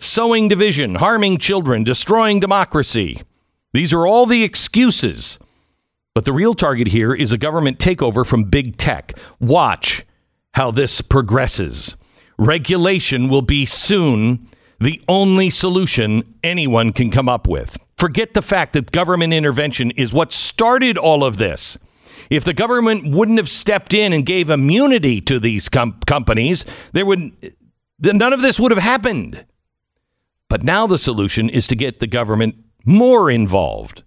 Sowing 0.00 0.48
division, 0.48 0.96
harming 0.96 1.38
children, 1.38 1.84
destroying 1.84 2.40
democracy. 2.40 3.22
These 3.78 3.94
are 3.94 4.06
all 4.06 4.26
the 4.26 4.42
excuses 4.42 5.38
but 6.18 6.24
the 6.24 6.32
real 6.32 6.54
target 6.54 6.88
here 6.88 7.14
is 7.14 7.30
a 7.30 7.38
government 7.38 7.78
takeover 7.78 8.26
from 8.26 8.50
big 8.50 8.76
tech. 8.76 9.16
Watch 9.38 10.04
how 10.54 10.72
this 10.72 11.00
progresses. 11.00 11.94
Regulation 12.36 13.28
will 13.28 13.40
be 13.40 13.64
soon 13.64 14.48
the 14.80 15.00
only 15.06 15.48
solution 15.48 16.34
anyone 16.42 16.92
can 16.92 17.12
come 17.12 17.28
up 17.28 17.46
with. 17.46 17.78
Forget 17.96 18.34
the 18.34 18.42
fact 18.42 18.72
that 18.72 18.90
government 18.90 19.32
intervention 19.32 19.92
is 19.92 20.12
what 20.12 20.32
started 20.32 20.98
all 20.98 21.22
of 21.22 21.36
this. 21.36 21.78
If 22.30 22.42
the 22.42 22.52
government 22.52 23.08
wouldn't 23.12 23.38
have 23.38 23.48
stepped 23.48 23.94
in 23.94 24.12
and 24.12 24.26
gave 24.26 24.50
immunity 24.50 25.20
to 25.20 25.38
these 25.38 25.68
com- 25.68 26.00
companies, 26.04 26.64
there 26.92 27.06
would 27.06 27.30
none 28.00 28.32
of 28.32 28.42
this 28.42 28.58
would 28.58 28.72
have 28.72 28.82
happened. 28.82 29.46
But 30.48 30.64
now 30.64 30.88
the 30.88 30.98
solution 30.98 31.48
is 31.48 31.68
to 31.68 31.76
get 31.76 32.00
the 32.00 32.08
government 32.08 32.56
more 32.84 33.30
involved. 33.30 34.02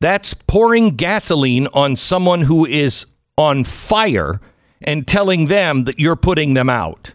That's 0.00 0.34
pouring 0.34 0.96
gasoline 0.96 1.66
on 1.68 1.96
someone 1.96 2.42
who 2.42 2.66
is 2.66 3.06
on 3.36 3.64
fire 3.64 4.40
and 4.82 5.06
telling 5.06 5.46
them 5.46 5.84
that 5.84 5.98
you're 5.98 6.16
putting 6.16 6.54
them 6.54 6.68
out. 6.68 7.14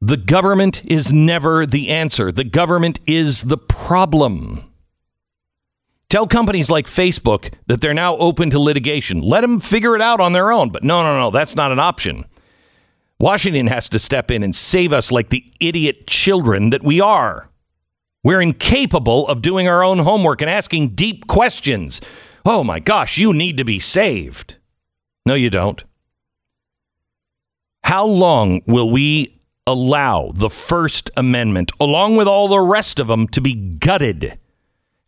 The 0.00 0.16
government 0.16 0.84
is 0.84 1.12
never 1.12 1.64
the 1.64 1.90
answer. 1.90 2.32
The 2.32 2.44
government 2.44 2.98
is 3.06 3.42
the 3.42 3.58
problem. 3.58 4.72
Tell 6.08 6.26
companies 6.26 6.68
like 6.68 6.86
Facebook 6.86 7.54
that 7.68 7.80
they're 7.80 7.94
now 7.94 8.16
open 8.16 8.50
to 8.50 8.58
litigation. 8.58 9.20
Let 9.20 9.42
them 9.42 9.60
figure 9.60 9.94
it 9.94 10.02
out 10.02 10.20
on 10.20 10.32
their 10.32 10.50
own. 10.50 10.70
But 10.70 10.82
no, 10.82 11.02
no, 11.02 11.18
no, 11.18 11.30
that's 11.30 11.54
not 11.54 11.72
an 11.72 11.78
option. 11.78 12.24
Washington 13.20 13.68
has 13.68 13.88
to 13.90 14.00
step 14.00 14.30
in 14.30 14.42
and 14.42 14.54
save 14.54 14.92
us 14.92 15.12
like 15.12 15.30
the 15.30 15.44
idiot 15.60 16.08
children 16.08 16.70
that 16.70 16.82
we 16.82 17.00
are. 17.00 17.48
We're 18.24 18.40
incapable 18.40 19.26
of 19.26 19.42
doing 19.42 19.66
our 19.66 19.82
own 19.82 20.00
homework 20.00 20.40
and 20.40 20.50
asking 20.50 20.90
deep 20.90 21.26
questions. 21.26 22.00
Oh 22.44 22.62
my 22.62 22.78
gosh, 22.78 23.18
you 23.18 23.32
need 23.32 23.56
to 23.56 23.64
be 23.64 23.80
saved. 23.80 24.56
No, 25.26 25.34
you 25.34 25.50
don't. 25.50 25.82
How 27.84 28.06
long 28.06 28.62
will 28.66 28.90
we 28.90 29.40
allow 29.66 30.30
the 30.34 30.50
First 30.50 31.10
Amendment, 31.16 31.72
along 31.80 32.16
with 32.16 32.28
all 32.28 32.48
the 32.48 32.60
rest 32.60 32.98
of 32.98 33.08
them, 33.08 33.26
to 33.28 33.40
be 33.40 33.54
gutted? 33.54 34.38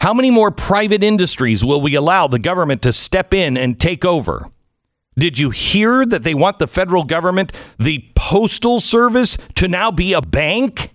How 0.01 0.13
many 0.13 0.31
more 0.31 0.51
private 0.51 1.03
industries 1.03 1.65
will 1.65 1.81
we 1.81 1.95
allow 1.95 2.27
the 2.27 2.39
government 2.39 2.83
to 2.83 2.93
step 2.93 3.33
in 3.33 3.57
and 3.57 3.79
take 3.79 4.05
over? 4.05 4.51
Did 5.17 5.39
you 5.39 5.51
hear 5.51 6.05
that 6.05 6.25
they 6.25 6.35
want 6.35 6.59
the 6.59 6.67
federal 6.67 7.05
government, 7.05 7.53
the 7.79 8.11
Postal 8.17 8.81
Service, 8.81 9.39
to 9.55 9.69
now 9.69 9.93
be 9.93 10.13
a 10.13 10.21
bank? 10.21 10.94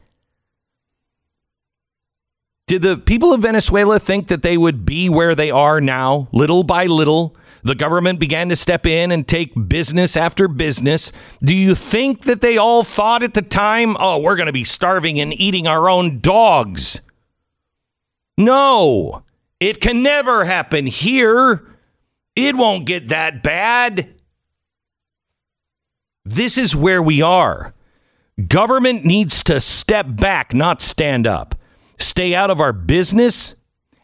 Did 2.69 2.83
the 2.83 2.97
people 2.97 3.33
of 3.33 3.41
Venezuela 3.41 3.97
think 3.97 4.27
that 4.27 4.43
they 4.43 4.55
would 4.55 4.85
be 4.85 5.09
where 5.09 5.33
they 5.33 5.49
are 5.49 5.81
now, 5.81 6.27
little 6.31 6.61
by 6.61 6.85
little? 6.85 7.35
The 7.63 7.73
government 7.73 8.19
began 8.19 8.47
to 8.49 8.55
step 8.55 8.85
in 8.85 9.11
and 9.11 9.27
take 9.27 9.67
business 9.67 10.15
after 10.15 10.47
business. 10.47 11.11
Do 11.41 11.55
you 11.55 11.73
think 11.73 12.25
that 12.25 12.41
they 12.41 12.59
all 12.59 12.83
thought 12.83 13.23
at 13.23 13.33
the 13.33 13.41
time, 13.41 13.97
oh, 13.99 14.19
we're 14.19 14.35
going 14.35 14.45
to 14.45 14.53
be 14.53 14.63
starving 14.63 15.19
and 15.19 15.33
eating 15.33 15.65
our 15.65 15.89
own 15.89 16.19
dogs? 16.19 17.01
No, 18.38 19.23
it 19.59 19.81
can 19.81 20.03
never 20.03 20.45
happen 20.45 20.85
here. 20.85 21.75
It 22.35 22.55
won't 22.55 22.85
get 22.85 23.07
that 23.07 23.41
bad. 23.41 24.13
This 26.23 26.55
is 26.55 26.75
where 26.75 27.01
we 27.01 27.19
are. 27.19 27.73
Government 28.47 29.05
needs 29.05 29.41
to 29.45 29.59
step 29.59 30.05
back, 30.11 30.53
not 30.53 30.83
stand 30.83 31.25
up 31.25 31.55
stay 32.00 32.36
out 32.36 32.50
of 32.50 32.60
our 32.60 32.74
business. 32.74 33.56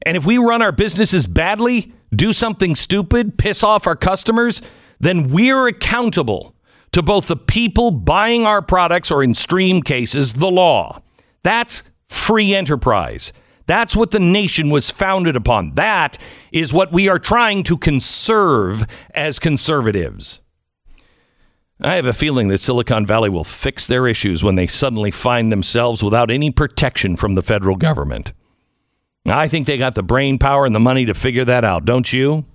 And 0.05 0.15
if 0.15 0.25
we 0.25 0.37
run 0.37 0.61
our 0.61 0.71
businesses 0.71 1.27
badly, 1.27 1.93
do 2.13 2.33
something 2.33 2.75
stupid, 2.75 3.37
piss 3.37 3.63
off 3.63 3.87
our 3.87 3.95
customers, 3.95 4.61
then 4.99 5.29
we're 5.29 5.67
accountable 5.67 6.55
to 6.91 7.01
both 7.01 7.27
the 7.27 7.35
people 7.35 7.91
buying 7.91 8.45
our 8.45 8.61
products 8.61 9.11
or, 9.11 9.23
in 9.23 9.33
stream 9.33 9.81
cases, 9.81 10.33
the 10.33 10.49
law. 10.49 11.01
That's 11.43 11.83
free 12.07 12.55
enterprise. 12.55 13.33
That's 13.67 13.95
what 13.95 14.11
the 14.11 14.19
nation 14.19 14.69
was 14.69 14.91
founded 14.91 15.35
upon. 15.35 15.73
That 15.73 16.17
is 16.51 16.71
what 16.71 16.91
we 16.91 17.09
are 17.09 17.19
trying 17.19 17.63
to 17.63 17.77
conserve 17.77 18.85
as 19.13 19.39
conservatives. 19.39 20.39
I 21.81 21.95
have 21.95 22.05
a 22.05 22.13
feeling 22.13 22.47
that 22.47 22.61
Silicon 22.61 23.05
Valley 23.05 23.29
will 23.29 23.43
fix 23.43 23.85
their 23.85 24.07
issues 24.07 24.43
when 24.43 24.55
they 24.55 24.67
suddenly 24.67 25.11
find 25.11 25.51
themselves 25.51 26.01
without 26.01 26.31
any 26.31 26.49
protection 26.49 27.17
from 27.17 27.35
the 27.35 27.43
federal 27.43 27.75
government. 27.75 28.31
I 29.25 29.47
think 29.47 29.67
they 29.67 29.77
got 29.77 29.95
the 29.95 30.03
brain 30.03 30.37
power 30.37 30.65
and 30.65 30.73
the 30.73 30.79
money 30.79 31.05
to 31.05 31.13
figure 31.13 31.43
that 31.45 31.65
out, 31.65 31.83
don't 31.83 32.13
you? 32.13 32.45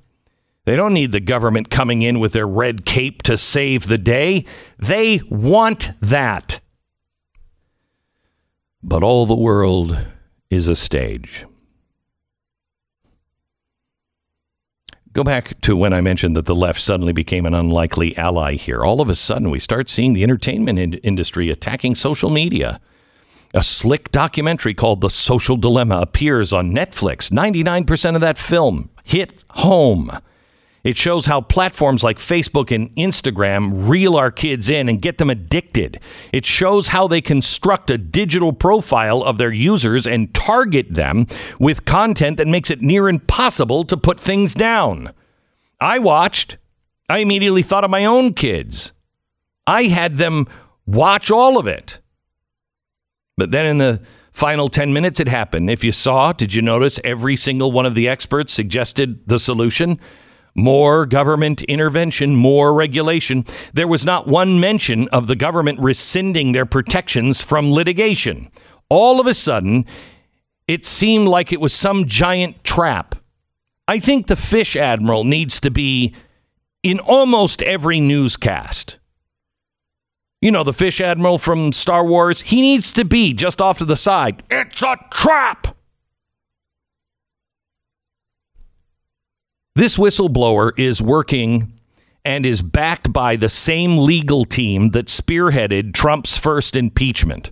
They 0.64 0.76
don't 0.76 0.94
need 0.94 1.12
the 1.12 1.20
government 1.20 1.70
coming 1.70 2.02
in 2.02 2.20
with 2.20 2.32
their 2.32 2.46
red 2.46 2.86
cape 2.86 3.22
to 3.24 3.36
save 3.36 3.88
the 3.88 3.98
day. 3.98 4.44
They 4.78 5.20
want 5.28 5.90
that. 6.00 6.60
But 8.82 9.02
all 9.02 9.26
the 9.26 9.34
world 9.34 9.98
is 10.48 10.68
a 10.68 10.76
stage. 10.76 11.44
Go 15.12 15.24
back 15.24 15.60
to 15.62 15.76
when 15.76 15.92
I 15.92 16.00
mentioned 16.00 16.36
that 16.36 16.46
the 16.46 16.54
left 16.54 16.80
suddenly 16.80 17.12
became 17.12 17.44
an 17.44 17.52
unlikely 17.52 18.16
ally 18.16 18.54
here. 18.54 18.84
All 18.84 19.00
of 19.00 19.10
a 19.10 19.16
sudden, 19.16 19.50
we 19.50 19.58
start 19.58 19.88
seeing 19.88 20.12
the 20.12 20.22
entertainment 20.22 20.78
in- 20.78 20.94
industry 20.94 21.50
attacking 21.50 21.96
social 21.96 22.30
media. 22.30 22.80
A 23.52 23.64
slick 23.64 24.12
documentary 24.12 24.72
called 24.72 25.00
The 25.00 25.10
Social 25.10 25.56
Dilemma 25.56 25.98
appears 25.98 26.52
on 26.52 26.72
Netflix. 26.72 27.32
99% 27.32 28.14
of 28.14 28.20
that 28.20 28.38
film 28.38 28.88
hit 29.04 29.44
home. 29.50 30.16
It 30.82 30.96
shows 30.96 31.26
how 31.26 31.42
platforms 31.42 32.02
like 32.02 32.18
Facebook 32.18 32.74
and 32.74 32.94
Instagram 32.96 33.88
reel 33.88 34.16
our 34.16 34.30
kids 34.30 34.68
in 34.68 34.88
and 34.88 35.02
get 35.02 35.18
them 35.18 35.28
addicted. 35.28 36.00
It 36.32 36.46
shows 36.46 36.88
how 36.88 37.06
they 37.06 37.20
construct 37.20 37.90
a 37.90 37.98
digital 37.98 38.52
profile 38.52 39.22
of 39.22 39.36
their 39.36 39.52
users 39.52 40.06
and 40.06 40.32
target 40.32 40.94
them 40.94 41.26
with 41.58 41.84
content 41.84 42.38
that 42.38 42.46
makes 42.46 42.70
it 42.70 42.80
near 42.80 43.08
impossible 43.08 43.84
to 43.84 43.96
put 43.96 44.18
things 44.18 44.54
down. 44.54 45.12
I 45.80 45.98
watched. 45.98 46.56
I 47.08 47.18
immediately 47.18 47.62
thought 47.62 47.84
of 47.84 47.90
my 47.90 48.04
own 48.04 48.32
kids. 48.32 48.92
I 49.66 49.84
had 49.84 50.16
them 50.16 50.46
watch 50.86 51.30
all 51.30 51.58
of 51.58 51.66
it. 51.66 51.98
But 53.36 53.50
then 53.50 53.66
in 53.66 53.78
the 53.78 54.00
final 54.32 54.68
10 54.68 54.92
minutes, 54.92 55.20
it 55.20 55.28
happened. 55.28 55.70
If 55.70 55.84
you 55.84 55.92
saw, 55.92 56.32
did 56.32 56.54
you 56.54 56.62
notice 56.62 57.00
every 57.04 57.36
single 57.36 57.72
one 57.72 57.86
of 57.86 57.94
the 57.94 58.08
experts 58.08 58.52
suggested 58.52 59.26
the 59.26 59.38
solution? 59.38 59.98
More 60.54 61.06
government 61.06 61.62
intervention, 61.62 62.36
more 62.36 62.74
regulation. 62.74 63.44
There 63.72 63.88
was 63.88 64.04
not 64.04 64.26
one 64.26 64.60
mention 64.60 65.08
of 65.08 65.26
the 65.26 65.36
government 65.36 65.80
rescinding 65.80 66.52
their 66.52 66.66
protections 66.66 67.40
from 67.40 67.72
litigation. 67.72 68.50
All 68.88 69.20
of 69.20 69.26
a 69.26 69.34
sudden, 69.34 69.86
it 70.66 70.84
seemed 70.84 71.28
like 71.28 71.52
it 71.52 71.60
was 71.60 71.72
some 71.72 72.06
giant 72.06 72.62
trap. 72.64 73.14
I 73.88 73.98
think 73.98 74.26
the 74.26 74.36
fish 74.36 74.76
admiral 74.76 75.24
needs 75.24 75.60
to 75.60 75.70
be 75.70 76.14
in 76.82 77.00
almost 77.00 77.62
every 77.62 78.00
newscast. 78.00 78.98
You 80.40 80.50
know, 80.50 80.64
the 80.64 80.72
fish 80.72 81.00
admiral 81.00 81.38
from 81.38 81.72
Star 81.72 82.04
Wars, 82.04 82.40
he 82.40 82.62
needs 82.62 82.92
to 82.94 83.04
be 83.04 83.34
just 83.34 83.60
off 83.60 83.78
to 83.78 83.84
the 83.84 83.96
side. 83.96 84.42
It's 84.50 84.82
a 84.82 84.96
trap! 85.10 85.76
This 89.80 89.96
whistleblower 89.96 90.72
is 90.78 91.00
working 91.00 91.72
and 92.22 92.44
is 92.44 92.60
backed 92.60 93.14
by 93.14 93.36
the 93.36 93.48
same 93.48 93.96
legal 93.96 94.44
team 94.44 94.90
that 94.90 95.06
spearheaded 95.06 95.94
Trump's 95.94 96.36
first 96.36 96.76
impeachment. 96.76 97.50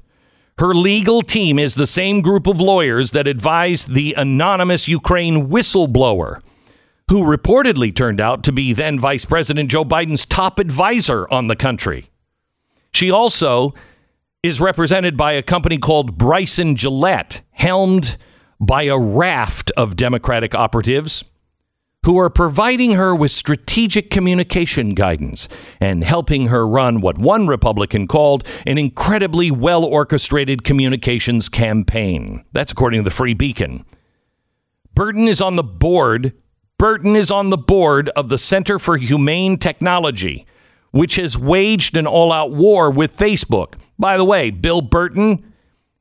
Her 0.59 0.75
legal 0.75 1.23
team 1.23 1.59
is 1.59 1.75
the 1.75 1.87
same 1.87 2.21
group 2.21 2.47
of 2.47 2.61
lawyers 2.61 3.13
that 3.13 3.27
advised 3.27 3.95
the 3.95 4.13
anonymous 4.13 4.87
Ukraine 4.87 5.49
whistleblower, 5.49 6.43
who 7.11 7.23
reportedly 7.23 7.97
turned 7.97 8.21
out 8.21 8.45
to 8.45 8.53
be 8.53 8.75
then 8.75 8.99
Vice 8.99 9.25
President 9.25 9.71
Joe 9.71 9.87
Biden's 9.87 10.27
top 10.27 10.59
advisor 10.59 11.27
on 11.31 11.47
the 11.47 11.57
country. 11.57 12.11
She 12.93 13.11
also 13.11 13.73
is 14.43 14.61
represented 14.61 15.17
by 15.17 15.33
a 15.33 15.43
company 15.43 15.79
called 15.79 16.19
Bryson 16.19 16.77
Gillette, 16.77 17.41
helmed 17.53 18.19
by 18.61 18.83
a 18.83 18.99
raft 18.99 19.71
of 19.79 19.97
Democratic 19.97 20.55
operatives 20.55 21.25
who 22.09 22.17
are 22.17 22.31
providing 22.31 22.93
her 22.93 23.15
with 23.15 23.31
strategic 23.31 24.09
communication 24.09 24.95
guidance 24.95 25.47
and 25.79 26.03
helping 26.03 26.49
her 26.49 26.67
run 26.67 27.03
what 27.03 27.19
one 27.19 27.47
Republican 27.47 28.09
called 28.09 28.43
an 28.67 28.79
incredibly 28.79 29.51
well 29.51 29.85
orchestrated 29.85 30.65
communications 30.65 31.51
campaign. 31.51 32.43
That's 32.51 32.73
according 32.73 33.01
to 33.01 33.05
the 33.05 33.15
Free 33.15 33.35
Beacon. 33.35 33.85
Burton 34.95 35.29
is 35.29 35.43
on 35.43 35.57
the 35.57 35.63
board. 35.63 36.33
Burton 36.79 37.15
is 37.15 37.31
on 37.31 37.51
the 37.51 37.59
board 37.59 38.09
of 38.17 38.31
the 38.31 38.39
Center 38.39 38.79
for 38.79 38.97
Humane 38.97 39.59
Technology, 39.59 40.47
which 40.93 41.17
has 41.17 41.37
waged 41.37 41.95
an 41.95 42.07
all 42.07 42.33
out 42.33 42.53
war 42.53 42.91
with 42.91 43.15
Facebook. 43.15 43.75
By 43.99 44.17
the 44.17 44.25
way, 44.25 44.49
Bill 44.49 44.81
Burton, 44.81 45.53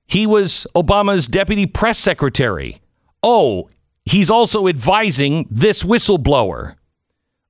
he 0.05 0.25
was 0.25 0.65
Obama's 0.73 1.27
deputy 1.27 1.65
press 1.65 1.99
secretary. 1.99 2.79
Oh, 3.21 3.69
he's 4.09 4.29
also 4.29 4.67
advising 4.67 5.47
this 5.49 5.83
whistleblower. 5.83 6.75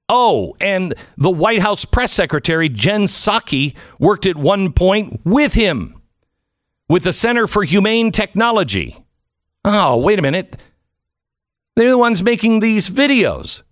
Oh, 0.10 0.56
and 0.62 0.94
the 1.18 1.30
White 1.30 1.62
House 1.62 1.84
press 1.84 2.14
secretary, 2.14 2.70
Jen 2.70 3.04
Psaki, 3.04 3.76
worked 4.00 4.26
at 4.26 4.38
one 4.38 4.72
point 4.72 5.20
with 5.26 5.54
him 5.54 6.02
with 6.88 7.04
the 7.04 7.14
Center 7.14 7.48
for 7.48 7.64
Humane 7.64 8.12
Technology. 8.12 9.04
Oh, 9.66 9.98
wait 9.98 10.20
a 10.20 10.22
minute. 10.22 10.56
They're 11.76 11.90
the 11.90 11.98
ones 11.98 12.24
making 12.24 12.62
these 12.62 12.90
videos. 12.90 13.64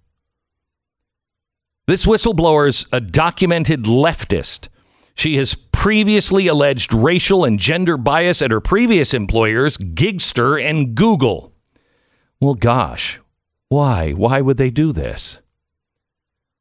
This 1.88 2.06
whistleblower's 2.06 2.86
a 2.92 3.00
documented 3.00 3.84
leftist. 3.84 4.68
She 5.16 5.38
has 5.38 5.56
previously 5.72 6.48
alleged 6.48 6.94
racial 6.94 7.46
and 7.46 7.60
gender 7.60 7.96
bias 7.96 8.42
at 8.42 8.52
her 8.52 8.60
previous 8.60 9.14
employers, 9.14 9.78
Gigster 9.78 10.62
and 10.62 10.96
Google. 10.96 11.55
Well, 12.46 12.54
gosh, 12.54 13.20
why? 13.70 14.12
Why 14.12 14.40
would 14.40 14.58
they 14.58 14.70
do 14.70 14.92
this? 14.92 15.42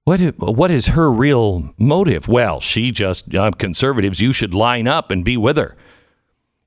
What, 0.04 0.18
what 0.38 0.70
is 0.70 0.86
her 0.86 1.12
real 1.12 1.74
motive? 1.76 2.26
Well, 2.26 2.58
she 2.58 2.90
just, 2.90 3.34
uh, 3.34 3.50
conservatives, 3.50 4.18
you 4.18 4.32
should 4.32 4.54
line 4.54 4.88
up 4.88 5.10
and 5.10 5.22
be 5.22 5.36
with 5.36 5.58
her. 5.58 5.76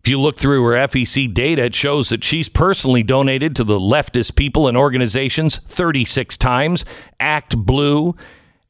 If 0.01 0.07
you 0.07 0.21
look 0.21 0.37
through 0.37 0.63
her 0.65 0.73
FEC 0.87 1.33
data, 1.33 1.63
it 1.63 1.73
shows 1.73 2.09
that 2.09 2.23
she's 2.23 2.47
personally 2.47 3.01
donated 3.01 3.55
to 3.55 3.63
the 3.63 3.79
leftist 3.79 4.35
people 4.35 4.67
and 4.67 4.77
organizations 4.77 5.57
36 5.65 6.37
times. 6.37 6.85
Act 7.19 7.57
Blue, 7.57 8.15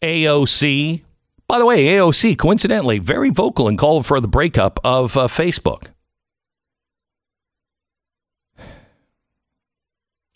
AOC. 0.01 1.03
By 1.49 1.59
the 1.59 1.65
way, 1.65 1.87
AOC, 1.87 2.37
coincidentally, 2.37 2.99
very 2.99 3.31
vocal 3.31 3.67
and 3.67 3.77
called 3.77 4.05
for 4.05 4.21
the 4.21 4.29
breakup 4.29 4.79
of 4.85 5.17
uh, 5.17 5.27
Facebook. 5.27 5.87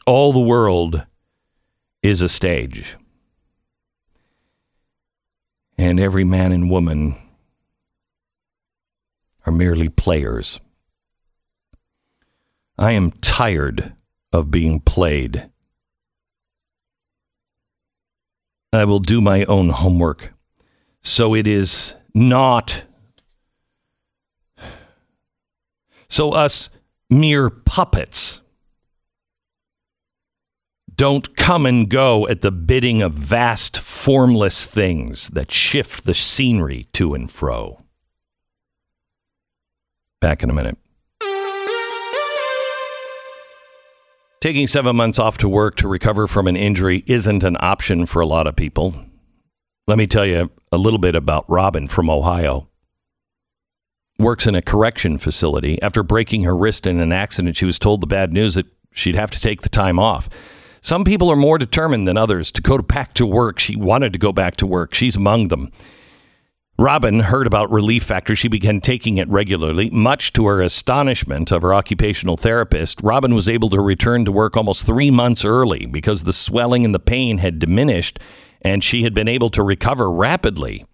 All 0.06 0.34
the 0.34 0.40
world 0.40 1.06
is 2.02 2.22
a 2.22 2.30
stage. 2.30 2.96
And 5.78 6.00
every 6.00 6.24
man 6.24 6.52
and 6.52 6.70
woman 6.70 7.16
are 9.46 9.54
merely 9.54 9.90
players. 9.90 10.60
I 12.78 12.92
am 12.92 13.12
tired 13.12 13.94
of 14.32 14.52
being 14.52 14.80
played. 14.80 15.50
I 18.74 18.86
will 18.86 19.00
do 19.00 19.22
my 19.22 19.44
own 19.46 19.70
homework. 19.70 20.34
So 21.02 21.36
it 21.36 21.48
is 21.48 21.94
not. 22.14 22.84
So, 26.08 26.32
us 26.32 26.70
mere 27.10 27.50
puppets 27.50 28.41
don't 31.02 31.36
come 31.36 31.66
and 31.66 31.90
go 31.90 32.28
at 32.28 32.42
the 32.42 32.52
bidding 32.52 33.02
of 33.02 33.12
vast, 33.12 33.80
formless 33.80 34.68
things 34.68 35.30
that 35.30 35.50
shift 35.50 36.06
the 36.06 36.14
scenery 36.14 36.84
to 36.94 37.16
and 37.16 37.32
fro. 37.32 37.82
Back 40.20 40.44
in 40.44 40.52
a 40.52 40.54
minute. 40.54 40.78
Taking 44.42 44.68
seven 44.68 44.96
months 44.96 45.18
off 45.18 45.40
to 45.40 45.50
work 45.50 45.76
to 45.78 45.88
recover 45.88 46.28
from 46.28 46.48
an 46.48 46.56
injury 46.56 47.04
isn't 47.08 47.44
an 47.44 47.58
option 47.60 48.06
for 48.06 48.20
a 48.20 48.28
lot 48.28 48.46
of 48.46 48.56
people. 48.56 48.94
Let 49.88 49.98
me 49.98 50.06
tell 50.06 50.28
you 50.28 50.52
a 50.72 50.78
little 50.78 51.00
bit 51.00 51.16
about 51.16 51.50
Robin 51.50 51.88
from 51.88 52.12
Ohio. 52.12 52.70
Works 54.20 54.46
in 54.46 54.54
a 54.54 54.62
correction 54.62 55.18
facility. 55.18 55.82
After 55.82 56.04
breaking 56.04 56.44
her 56.44 56.56
wrist 56.56 56.86
in 56.86 57.00
an 57.00 57.12
accident, 57.12 57.56
she 57.56 57.66
was 57.66 57.80
told 57.80 58.02
the 58.02 58.06
bad 58.06 58.32
news 58.32 58.54
that 58.54 58.68
she'd 58.94 59.16
have 59.16 59.32
to 59.32 59.40
take 59.40 59.64
the 59.64 59.70
time 59.70 59.98
off. 59.98 60.30
Some 60.82 61.04
people 61.04 61.32
are 61.32 61.36
more 61.36 61.58
determined 61.58 62.08
than 62.08 62.18
others 62.18 62.52
to 62.52 62.62
go 62.62 62.78
back 62.80 63.14
to 63.16 63.26
work. 63.26 63.60
She 63.60 63.76
wanted 63.76 64.14
to 64.14 64.20
go 64.20 64.34
back 64.34 64.58
to 64.58 64.68
work. 64.68 64.94
She's 64.94 65.16
among 65.16 65.50
them. 65.50 65.72
Robin 66.80 67.20
heard 67.20 67.46
about 67.46 67.70
Relief 67.70 68.04
Factor. 68.04 68.36
She 68.36 68.48
began 68.48 68.82
taking 68.82 69.18
it 69.18 69.30
regularly. 69.30 69.92
Much 69.92 70.34
to 70.34 70.48
her 70.48 70.62
astonishment 70.62 71.52
of 71.52 71.62
her 71.62 71.76
occupational 71.76 72.38
therapist, 72.38 73.00
Robin 73.04 73.36
was 73.36 73.48
able 73.48 73.70
to 73.70 73.80
return 73.80 74.26
to 74.26 74.32
work 74.32 74.58
almost 74.58 74.84
three 74.84 75.12
months 75.12 75.46
early 75.46 75.86
because 75.86 76.24
the 76.24 76.34
swelling 76.34 76.84
and 76.84 76.96
the 76.96 77.00
pain 77.00 77.38
had 77.38 77.60
diminished 77.60 78.20
and 78.64 78.84
she 78.84 79.04
had 79.04 79.14
been 79.14 79.28
able 79.28 79.52
to 79.52 79.62
recover 79.62 80.12
rapidly. 80.12 80.86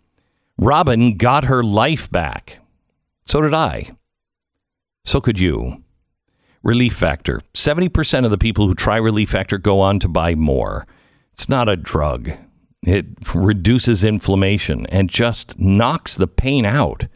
Robin 0.58 1.15
got 1.15 1.45
her 1.45 1.63
life 1.63 2.12
back. 2.12 2.60
So 3.23 3.41
did 3.41 3.54
I. 3.54 3.91
So 5.06 5.21
could 5.21 5.39
you. 5.39 5.84
Relief 6.67 6.93
Factor. 6.93 7.39
70% 7.53 8.25
of 8.25 8.30
the 8.30 8.38
people 8.38 8.67
who 8.67 8.75
try 8.75 8.97
Relief 8.97 9.30
Factor 9.30 9.58
go 9.58 9.80
on 9.80 9.99
to 9.99 10.10
buy 10.10 10.36
more. 10.36 10.86
It's 11.32 11.47
not 11.47 11.69
a 11.69 11.77
drug. 11.77 12.32
It 12.86 13.06
reduces 13.34 14.03
inflammation 14.03 14.86
and 14.88 15.10
just 15.10 15.58
knocks 15.58 16.13
the 16.15 16.27
pain 16.27 16.65
out. 16.65 17.08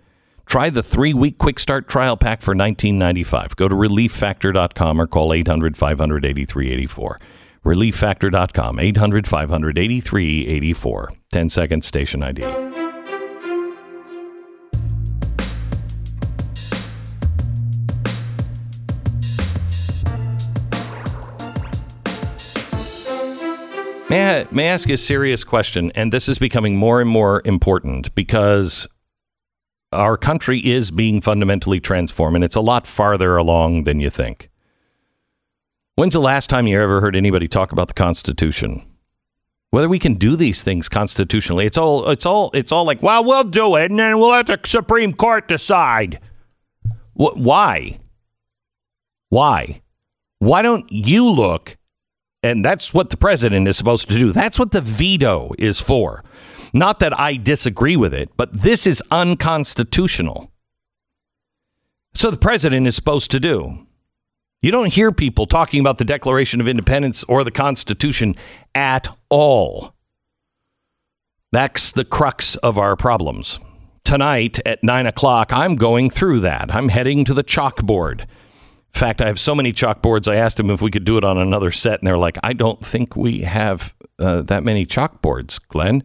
Try 0.45 0.69
the 0.69 0.81
three 0.81 1.13
week 1.13 1.37
quick 1.37 1.59
start 1.59 1.89
trial 1.89 2.15
pack 2.15 2.41
for 2.41 2.55
$19.95. 2.55 3.57
Go 3.57 3.67
to 3.67 3.75
relieffactor.com 3.75 5.01
or 5.01 5.07
call 5.07 5.33
800 5.33 5.75
500 5.75 6.25
8384. 6.25 7.19
Relieffactor.com, 7.65 8.79
800 8.79 9.27
500 9.27 9.77
8384. 9.77 11.13
10 11.29 11.49
second 11.49 11.83
station 11.83 12.23
ID. 12.23 12.70
May 24.11 24.41
I, 24.41 24.47
may 24.51 24.67
I 24.67 24.73
ask 24.73 24.89
you 24.89 24.95
a 24.95 24.97
serious 24.97 25.45
question? 25.45 25.89
And 25.95 26.11
this 26.11 26.27
is 26.27 26.37
becoming 26.37 26.75
more 26.75 26.99
and 26.99 27.09
more 27.09 27.41
important 27.45 28.13
because 28.13 28.85
our 29.93 30.17
country 30.17 30.59
is 30.59 30.91
being 30.91 31.21
fundamentally 31.21 31.79
transformed, 31.79 32.35
and 32.35 32.43
it's 32.43 32.57
a 32.57 32.59
lot 32.59 32.85
farther 32.85 33.37
along 33.37 33.85
than 33.85 34.01
you 34.01 34.09
think. 34.09 34.49
When's 35.95 36.11
the 36.11 36.19
last 36.19 36.49
time 36.49 36.67
you 36.67 36.81
ever 36.81 36.99
heard 36.99 37.15
anybody 37.15 37.47
talk 37.47 37.71
about 37.71 37.87
the 37.87 37.93
Constitution? 37.93 38.85
Whether 39.69 39.87
we 39.87 39.97
can 39.97 40.15
do 40.15 40.35
these 40.35 40.61
things 40.61 40.89
constitutionally, 40.89 41.65
it's 41.65 41.77
all 41.77 42.09
it's 42.09 42.25
all 42.25 42.51
it's 42.53 42.73
all 42.73 42.83
like, 42.83 43.01
well, 43.01 43.23
we'll 43.23 43.45
do 43.45 43.77
it, 43.77 43.91
and 43.91 43.97
then 43.97 44.19
we'll 44.19 44.31
let 44.31 44.47
the 44.47 44.59
Supreme 44.65 45.13
Court 45.13 45.47
decide. 45.47 46.19
Wh- 47.13 47.37
why? 47.37 47.99
Why? 49.29 49.81
Why 50.39 50.61
don't 50.63 50.91
you 50.91 51.31
look 51.31 51.77
and 52.43 52.65
that's 52.65 52.93
what 52.93 53.09
the 53.09 53.17
president 53.17 53.67
is 53.67 53.77
supposed 53.77 54.09
to 54.09 54.17
do. 54.17 54.31
That's 54.31 54.57
what 54.57 54.71
the 54.71 54.81
veto 54.81 55.51
is 55.59 55.79
for. 55.79 56.23
Not 56.73 56.99
that 56.99 57.17
I 57.19 57.35
disagree 57.35 57.95
with 57.95 58.13
it, 58.13 58.29
but 58.37 58.53
this 58.53 58.87
is 58.87 59.03
unconstitutional. 59.11 60.51
So 62.13 62.31
the 62.31 62.37
president 62.37 62.87
is 62.87 62.95
supposed 62.95 63.31
to 63.31 63.39
do. 63.39 63.85
You 64.61 64.71
don't 64.71 64.93
hear 64.93 65.11
people 65.11 65.47
talking 65.47 65.79
about 65.79 65.97
the 65.97 66.05
Declaration 66.05 66.61
of 66.61 66.67
Independence 66.67 67.23
or 67.25 67.43
the 67.43 67.51
Constitution 67.51 68.35
at 68.75 69.15
all. 69.29 69.95
That's 71.51 71.91
the 71.91 72.05
crux 72.05 72.55
of 72.57 72.77
our 72.77 72.95
problems. 72.95 73.59
Tonight 74.03 74.59
at 74.65 74.83
nine 74.83 75.05
o'clock, 75.05 75.51
I'm 75.51 75.75
going 75.75 76.09
through 76.09 76.41
that. 76.41 76.73
I'm 76.73 76.89
heading 76.89 77.25
to 77.25 77.33
the 77.33 77.43
chalkboard. 77.43 78.25
In 78.93 78.99
fact, 78.99 79.21
I 79.21 79.27
have 79.27 79.39
so 79.39 79.55
many 79.55 79.73
chalkboards. 79.73 80.31
I 80.31 80.35
asked 80.35 80.57
them 80.57 80.69
if 80.69 80.81
we 80.81 80.91
could 80.91 81.05
do 81.05 81.17
it 81.17 81.23
on 81.23 81.37
another 81.37 81.71
set, 81.71 81.99
and 81.99 82.07
they're 82.07 82.17
like, 82.17 82.37
I 82.43 82.53
don't 82.53 82.85
think 82.85 83.15
we 83.15 83.41
have 83.41 83.93
uh, 84.19 84.41
that 84.43 84.63
many 84.63 84.85
chalkboards, 84.85 85.59
Glenn. 85.69 86.03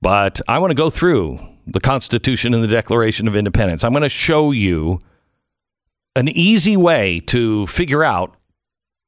But 0.00 0.40
I 0.46 0.58
want 0.58 0.70
to 0.70 0.76
go 0.76 0.90
through 0.90 1.40
the 1.66 1.80
Constitution 1.80 2.54
and 2.54 2.62
the 2.62 2.68
Declaration 2.68 3.26
of 3.26 3.34
Independence. 3.34 3.82
I'm 3.82 3.92
going 3.92 4.02
to 4.02 4.08
show 4.08 4.50
you 4.50 5.00
an 6.14 6.28
easy 6.28 6.76
way 6.76 7.20
to 7.20 7.66
figure 7.66 8.04
out 8.04 8.36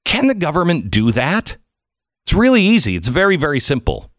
can 0.04 0.28
the 0.28 0.34
government 0.34 0.90
do 0.90 1.10
that? 1.12 1.56
It's 2.24 2.32
really 2.32 2.62
easy. 2.62 2.96
It's 2.96 3.08
very, 3.08 3.36
very 3.36 3.60
simple. 3.60 4.10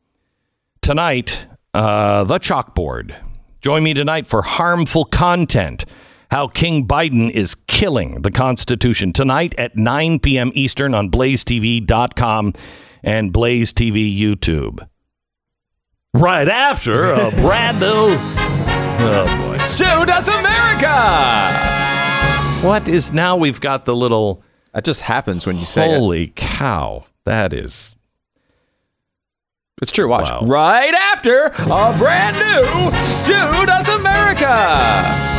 Tonight, 0.81 1.47
uh, 1.73 2.25
the 2.25 2.39
chalkboard. 2.39 3.15
Join 3.61 3.83
me 3.83 3.93
tonight 3.93 4.27
for 4.27 4.41
harmful 4.41 5.05
content 5.05 5.85
how 6.29 6.47
King 6.47 6.87
Biden 6.87 7.29
is 7.31 7.55
killing 7.55 8.21
the 8.21 8.31
Constitution 8.31 9.13
tonight 9.13 9.55
at 9.57 9.75
9 9.75 10.19
p.m. 10.19 10.51
Eastern 10.53 10.93
on 10.93 11.09
blazetv.com 11.09 12.53
and 13.03 13.31
Blaze 13.31 13.73
TV 13.73 14.17
YouTube. 14.17 14.87
Right 16.13 16.47
after 16.49 17.11
a 17.11 17.31
brand 17.41 17.79
new. 17.79 17.87
Oh 18.99 19.25
boy. 19.37 19.57
Does 20.05 20.27
America! 20.27 21.53
What 22.65 22.87
is 22.87 23.13
now 23.13 23.35
we've 23.35 23.61
got 23.61 23.85
the 23.85 23.95
little. 23.95 24.43
That 24.73 24.83
just 24.83 25.01
happens 25.01 25.45
when 25.45 25.57
you 25.57 25.65
say 25.65 25.91
it. 25.91 25.99
Holy 25.99 26.33
cow. 26.35 27.05
That 27.25 27.53
is. 27.53 27.95
It's 29.81 29.91
true. 29.91 30.07
Watch. 30.07 30.29
Wow. 30.29 30.41
Right 30.43 30.93
after 30.93 31.45
a 31.45 31.95
brand 31.97 32.37
new 32.37 32.91
Stu 33.11 33.33
Does 33.65 33.87
America. 33.89 35.36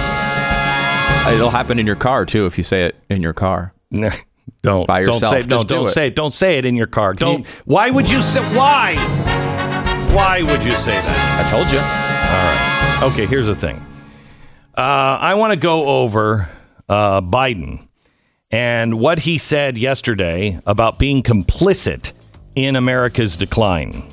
It'll 1.35 1.51
happen 1.51 1.79
in 1.79 1.87
your 1.87 1.97
car 1.97 2.25
too 2.25 2.47
if 2.47 2.57
you 2.59 2.65
say 2.65 2.85
it 2.85 2.97
in 3.11 3.23
your 3.23 3.33
car. 3.35 3.73
Nah, 3.91 4.11
Don't 4.63 4.87
By 4.87 5.01
don't 5.01 5.15
yourself, 5.15 5.33
say 5.33 5.39
just 5.41 5.49
don't, 5.51 5.69
do 5.69 5.75
don't 5.77 5.89
it. 5.89 5.93
say 5.93 6.07
it. 6.09 6.17
Don't 6.17 6.35
say 6.35 6.59
it 6.59 6.65
in 6.65 6.75
your 6.75 6.87
car. 6.87 7.15
Don't. 7.15 7.41
you- 7.41 7.45
why 7.65 7.91
would 7.91 8.11
you 8.11 8.21
say 8.23 8.41
why? 8.57 8.97
Why 10.15 10.43
would 10.43 10.65
you 10.65 10.73
say 10.73 10.93
that? 10.93 11.45
I 11.47 11.49
told 11.49 11.71
you. 11.71 11.79
All 11.79 11.85
right. 11.85 13.13
Okay, 13.13 13.27
here's 13.27 13.47
the 13.47 13.55
thing. 13.55 13.77
Uh, 14.77 14.81
I 15.21 15.35
want 15.35 15.53
to 15.53 15.59
go 15.59 15.87
over 16.03 16.49
uh, 16.89 17.21
Biden 17.21 17.87
and 18.51 18.99
what 18.99 19.21
he 19.21 19.37
said 19.39 19.77
yesterday 19.77 20.61
about 20.67 20.99
being 20.99 21.23
complicit 21.23 22.13
in 22.55 22.75
America's 22.77 23.37
decline. 23.37 24.09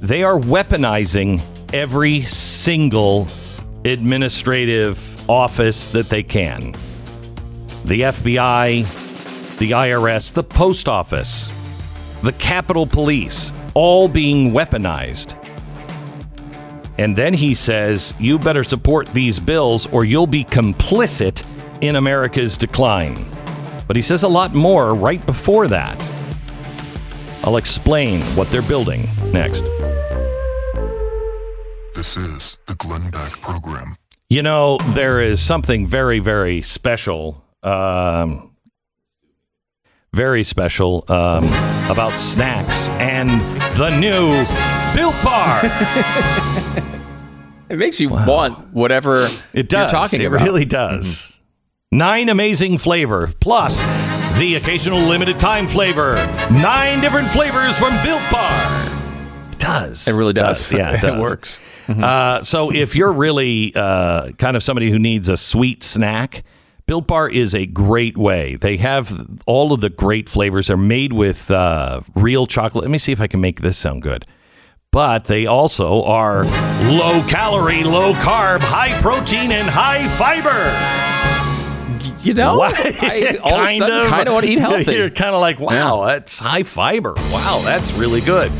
They 0.00 0.22
are 0.22 0.38
weaponizing 0.38 1.42
every 1.74 2.22
single 2.22 3.26
administrative 3.84 5.30
office 5.30 5.88
that 5.88 6.08
they 6.08 6.22
can 6.22 6.72
the 7.84 8.02
FBI, 8.02 9.58
the 9.58 9.70
IRS, 9.70 10.32
the 10.32 10.42
post 10.42 10.88
office 10.88 11.50
the 12.22 12.32
Capitol 12.32 12.86
Police, 12.86 13.52
all 13.74 14.08
being 14.08 14.50
weaponized. 14.52 15.36
And 16.98 17.14
then 17.14 17.32
he 17.32 17.54
says, 17.54 18.12
You 18.18 18.38
better 18.38 18.64
support 18.64 19.08
these 19.08 19.38
bills 19.38 19.86
or 19.86 20.04
you'll 20.04 20.26
be 20.26 20.44
complicit 20.44 21.44
in 21.80 21.96
America's 21.96 22.56
decline. 22.56 23.24
But 23.86 23.96
he 23.96 24.02
says 24.02 24.24
a 24.24 24.28
lot 24.28 24.52
more 24.52 24.94
right 24.94 25.24
before 25.24 25.68
that. 25.68 26.10
I'll 27.44 27.56
explain 27.56 28.20
what 28.34 28.50
they're 28.50 28.62
building 28.62 29.08
next. 29.32 29.62
This 31.98 32.16
is 32.16 32.58
the 32.66 32.76
Glenn 32.76 33.10
Beck 33.10 33.32
Program. 33.40 33.96
You 34.30 34.40
know, 34.44 34.78
there 34.90 35.20
is 35.20 35.40
something 35.40 35.84
very, 35.84 36.20
very 36.20 36.62
special, 36.62 37.44
um, 37.64 38.52
very 40.12 40.44
special 40.44 41.04
um, 41.08 41.46
about 41.90 42.12
snacks 42.12 42.88
and 42.90 43.28
the 43.76 43.90
new 43.98 44.44
Built 44.96 45.16
Bar. 45.24 45.62
It 47.68 47.76
makes 47.78 47.98
you 47.98 48.10
want 48.10 48.72
whatever 48.72 49.28
It 49.52 49.68
does. 49.68 49.92
you're 49.92 50.00
talking 50.00 50.22
it 50.22 50.26
about. 50.26 50.42
really 50.42 50.64
does. 50.64 51.36
Nine 51.90 52.28
amazing 52.28 52.78
flavor 52.78 53.30
plus 53.40 53.82
the 54.38 54.54
occasional 54.54 55.00
limited 55.00 55.38
time 55.40 55.66
flavor. 55.66 56.14
Nine 56.50 57.00
different 57.00 57.28
flavors 57.30 57.76
from 57.76 57.90
Built 58.04 58.22
Bar. 58.30 58.77
It 59.68 59.80
does. 59.88 60.08
It 60.08 60.14
really 60.14 60.32
does. 60.32 60.72
Yeah, 60.72 60.90
it, 60.92 60.94
It 61.04 61.06
does. 61.06 61.20
works. 61.20 61.60
Uh, 61.88 62.42
so 62.42 62.70
if 62.70 62.94
you're 62.94 63.12
really 63.12 63.72
uh, 63.74 64.30
kind 64.32 64.56
of 64.56 64.62
somebody 64.62 64.90
who 64.90 64.98
needs 64.98 65.28
a 65.28 65.36
sweet 65.36 65.82
snack, 65.82 66.44
Built 66.86 67.06
Bar 67.06 67.28
is 67.28 67.54
a 67.54 67.66
great 67.66 68.16
way. 68.16 68.56
They 68.56 68.76
have 68.78 69.38
all 69.46 69.72
of 69.72 69.80
the 69.80 69.90
great 69.90 70.28
flavors. 70.28 70.68
They're 70.68 70.76
made 70.76 71.12
with 71.12 71.50
uh, 71.50 72.00
real 72.14 72.46
chocolate. 72.46 72.84
Let 72.84 72.90
me 72.90 72.98
see 72.98 73.12
if 73.12 73.20
I 73.20 73.26
can 73.26 73.40
make 73.40 73.60
this 73.60 73.76
sound 73.78 74.02
good. 74.02 74.24
But 74.90 75.24
they 75.24 75.44
also 75.44 76.02
are 76.04 76.44
low 76.44 77.22
calorie, 77.28 77.84
low 77.84 78.14
carb, 78.14 78.60
high 78.60 78.98
protein, 79.02 79.52
and 79.52 79.68
high 79.68 80.08
fiber. 80.16 80.72
You 82.22 82.34
know, 82.34 82.56
What? 82.56 82.74
I 83.02 83.36
all 83.42 83.60
of 83.60 83.68
a 83.68 83.76
sudden 83.76 84.08
kind 84.10 84.28
of 84.28 84.34
want 84.34 84.46
to 84.46 84.52
eat 84.52 84.58
healthy. 84.58 84.92
You're 84.96 85.10
kind 85.10 85.34
of 85.34 85.40
like, 85.40 85.60
wow, 85.60 86.04
that's 86.06 86.38
high 86.38 86.62
fiber. 86.62 87.12
Wow, 87.30 87.60
that's 87.64 87.92
really 87.92 88.20
good. 88.22 88.50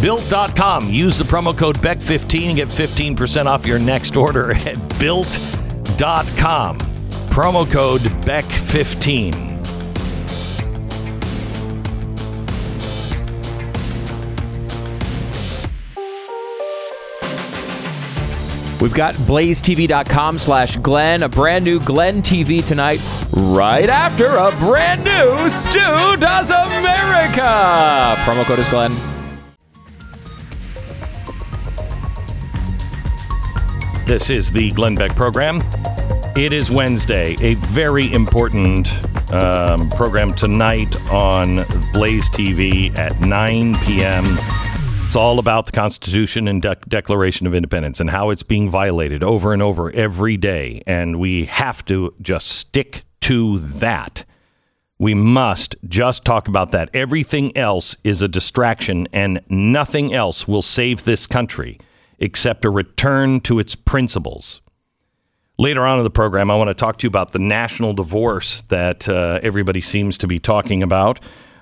Built.com. 0.00 0.90
Use 0.90 1.18
the 1.18 1.24
promo 1.24 1.56
code 1.56 1.78
BECK15 1.78 2.46
and 2.46 2.56
get 2.56 2.68
15% 2.68 3.46
off 3.46 3.66
your 3.66 3.78
next 3.78 4.16
order 4.16 4.52
at 4.54 4.98
built.com. 4.98 6.78
Promo 7.30 7.70
code 7.70 8.02
BECK15. 8.02 9.48
We've 18.80 18.94
got 18.94 19.14
blazetv.com 19.16 20.38
slash 20.38 20.76
Glenn, 20.76 21.24
a 21.24 21.28
brand 21.28 21.64
new 21.64 21.80
Glenn 21.80 22.22
TV 22.22 22.64
tonight, 22.64 23.00
right 23.32 23.88
after 23.88 24.26
a 24.36 24.52
brand 24.58 25.02
new 25.02 25.50
Stu 25.50 26.16
Does 26.16 26.50
America. 26.50 28.14
Promo 28.22 28.44
code 28.44 28.60
is 28.60 28.68
Glenn. 28.68 29.17
This 34.08 34.30
is 34.30 34.50
the 34.50 34.70
Glenn 34.70 34.94
Beck 34.94 35.14
program. 35.14 35.62
It 36.34 36.54
is 36.54 36.70
Wednesday, 36.70 37.36
a 37.42 37.56
very 37.56 38.10
important 38.10 38.90
um, 39.30 39.90
program 39.90 40.32
tonight 40.32 40.98
on 41.10 41.56
Blaze 41.92 42.30
TV 42.30 42.96
at 42.98 43.20
9 43.20 43.78
p.m. 43.80 44.24
It's 45.04 45.14
all 45.14 45.38
about 45.38 45.66
the 45.66 45.72
Constitution 45.72 46.48
and 46.48 46.62
De- 46.62 46.78
Declaration 46.88 47.46
of 47.46 47.54
Independence 47.54 48.00
and 48.00 48.08
how 48.08 48.30
it's 48.30 48.42
being 48.42 48.70
violated 48.70 49.22
over 49.22 49.52
and 49.52 49.60
over 49.60 49.90
every 49.90 50.38
day. 50.38 50.80
And 50.86 51.20
we 51.20 51.44
have 51.44 51.84
to 51.84 52.14
just 52.22 52.48
stick 52.48 53.02
to 53.20 53.58
that. 53.58 54.24
We 54.98 55.12
must 55.12 55.76
just 55.86 56.24
talk 56.24 56.48
about 56.48 56.70
that. 56.70 56.88
Everything 56.94 57.54
else 57.54 57.94
is 58.04 58.22
a 58.22 58.26
distraction, 58.26 59.06
and 59.12 59.42
nothing 59.50 60.14
else 60.14 60.48
will 60.48 60.62
save 60.62 61.04
this 61.04 61.26
country 61.26 61.78
except 62.18 62.64
a 62.64 62.70
return 62.70 63.40
to 63.40 63.58
its 63.58 63.74
principles. 63.74 64.60
Later 65.58 65.84
on 65.86 65.98
in 65.98 66.04
the 66.04 66.10
program, 66.10 66.50
I 66.50 66.56
want 66.56 66.68
to 66.68 66.74
talk 66.74 66.98
to 66.98 67.04
you 67.04 67.08
about 67.08 67.32
the 67.32 67.40
national 67.40 67.92
divorce 67.92 68.62
that 68.62 69.08
uh, 69.08 69.40
everybody 69.42 69.80
seems 69.80 70.16
to 70.18 70.26
be 70.28 70.38
talking 70.38 70.82
about. 70.82 71.18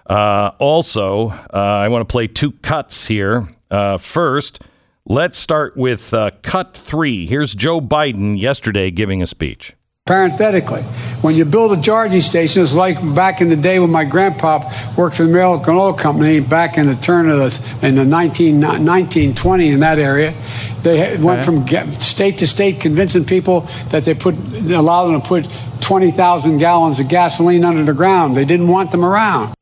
Uh, 0.06 0.52
also, 0.58 1.28
uh, 1.28 1.46
I 1.52 1.88
want 1.88 2.06
to 2.06 2.12
play 2.12 2.26
two 2.26 2.52
cuts 2.52 3.06
here. 3.06 3.48
Uh, 3.70 3.96
first, 3.96 4.62
let's 5.06 5.38
start 5.38 5.76
with 5.76 6.12
uh, 6.12 6.30
cut 6.42 6.76
three. 6.76 7.26
Here's 7.26 7.54
Joe 7.54 7.80
Biden 7.80 8.38
yesterday 8.38 8.90
giving 8.90 9.22
a 9.22 9.26
speech. 9.26 9.74
Parenthetically, 10.06 10.82
when 11.20 11.34
you 11.34 11.44
build 11.44 11.76
a 11.76 11.82
charging 11.82 12.20
station, 12.20 12.62
it's 12.62 12.76
like 12.76 12.96
back 13.16 13.40
in 13.40 13.48
the 13.48 13.56
day 13.56 13.80
when 13.80 13.90
my 13.90 14.04
grandpa 14.04 14.62
worked 14.96 15.16
for 15.16 15.24
the 15.24 15.30
American 15.30 15.74
Oil 15.74 15.92
Company 15.92 16.38
back 16.38 16.78
in 16.78 16.86
the 16.86 16.94
turn 16.94 17.28
of 17.28 17.38
the 17.38 17.86
in 17.86 17.96
the 17.96 18.04
19, 18.04 18.60
1920 18.60 19.68
in 19.68 19.80
that 19.80 19.98
area. 19.98 20.32
They 20.82 21.16
went 21.18 21.42
from 21.42 21.66
state 21.94 22.38
to 22.38 22.46
state 22.46 22.80
convincing 22.80 23.24
people 23.24 23.62
that 23.90 24.04
they 24.04 24.14
put 24.14 24.36
allow 24.70 25.08
them 25.08 25.20
to 25.20 25.26
put 25.26 25.48
20,000 25.80 26.58
gallons 26.58 27.00
of 27.00 27.08
gasoline 27.08 27.64
under 27.64 27.82
the 27.82 27.92
ground. 27.92 28.36
They 28.36 28.44
didn't 28.44 28.68
want 28.68 28.92
them 28.92 29.04
around. 29.04 29.54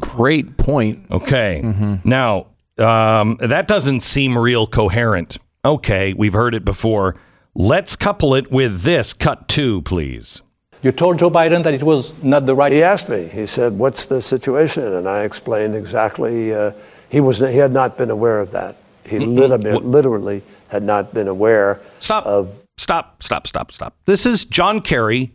Great 0.00 0.56
point. 0.56 1.04
Okay. 1.10 1.60
Now, 2.04 2.46
um, 2.78 3.36
that 3.40 3.68
doesn't 3.68 4.00
seem 4.00 4.38
real 4.38 4.66
coherent. 4.66 5.36
Okay, 5.62 6.14
we've 6.14 6.32
heard 6.32 6.54
it 6.54 6.64
before. 6.64 7.16
Let's 7.54 7.96
couple 7.96 8.34
it 8.34 8.50
with 8.50 8.82
this. 8.82 9.12
Cut 9.12 9.46
two, 9.48 9.82
please. 9.82 10.40
You 10.82 10.90
told 10.90 11.18
Joe 11.18 11.30
Biden 11.30 11.62
that 11.64 11.74
it 11.74 11.82
was 11.82 12.12
not 12.22 12.46
the 12.46 12.54
right. 12.54 12.72
He 12.72 12.82
asked 12.82 13.08
me. 13.08 13.28
He 13.28 13.46
said, 13.46 13.78
"What's 13.78 14.06
the 14.06 14.20
situation?" 14.22 14.84
And 14.84 15.08
I 15.08 15.22
explained 15.22 15.74
exactly. 15.74 16.54
Uh, 16.54 16.72
he 17.08 17.20
was. 17.20 17.38
He 17.38 17.58
had 17.58 17.72
not 17.72 17.96
been 17.98 18.10
aware 18.10 18.40
of 18.40 18.50
that. 18.52 18.76
He 19.06 19.18
literally, 19.18 19.78
literally 19.78 20.42
had 20.68 20.82
not 20.82 21.12
been 21.12 21.28
aware 21.28 21.80
Stop. 21.98 22.24
of. 22.26 22.52
Stop, 22.78 23.22
stop, 23.22 23.46
stop, 23.46 23.70
stop. 23.70 23.94
This 24.06 24.24
is 24.24 24.44
John 24.44 24.80
Kerry 24.80 25.32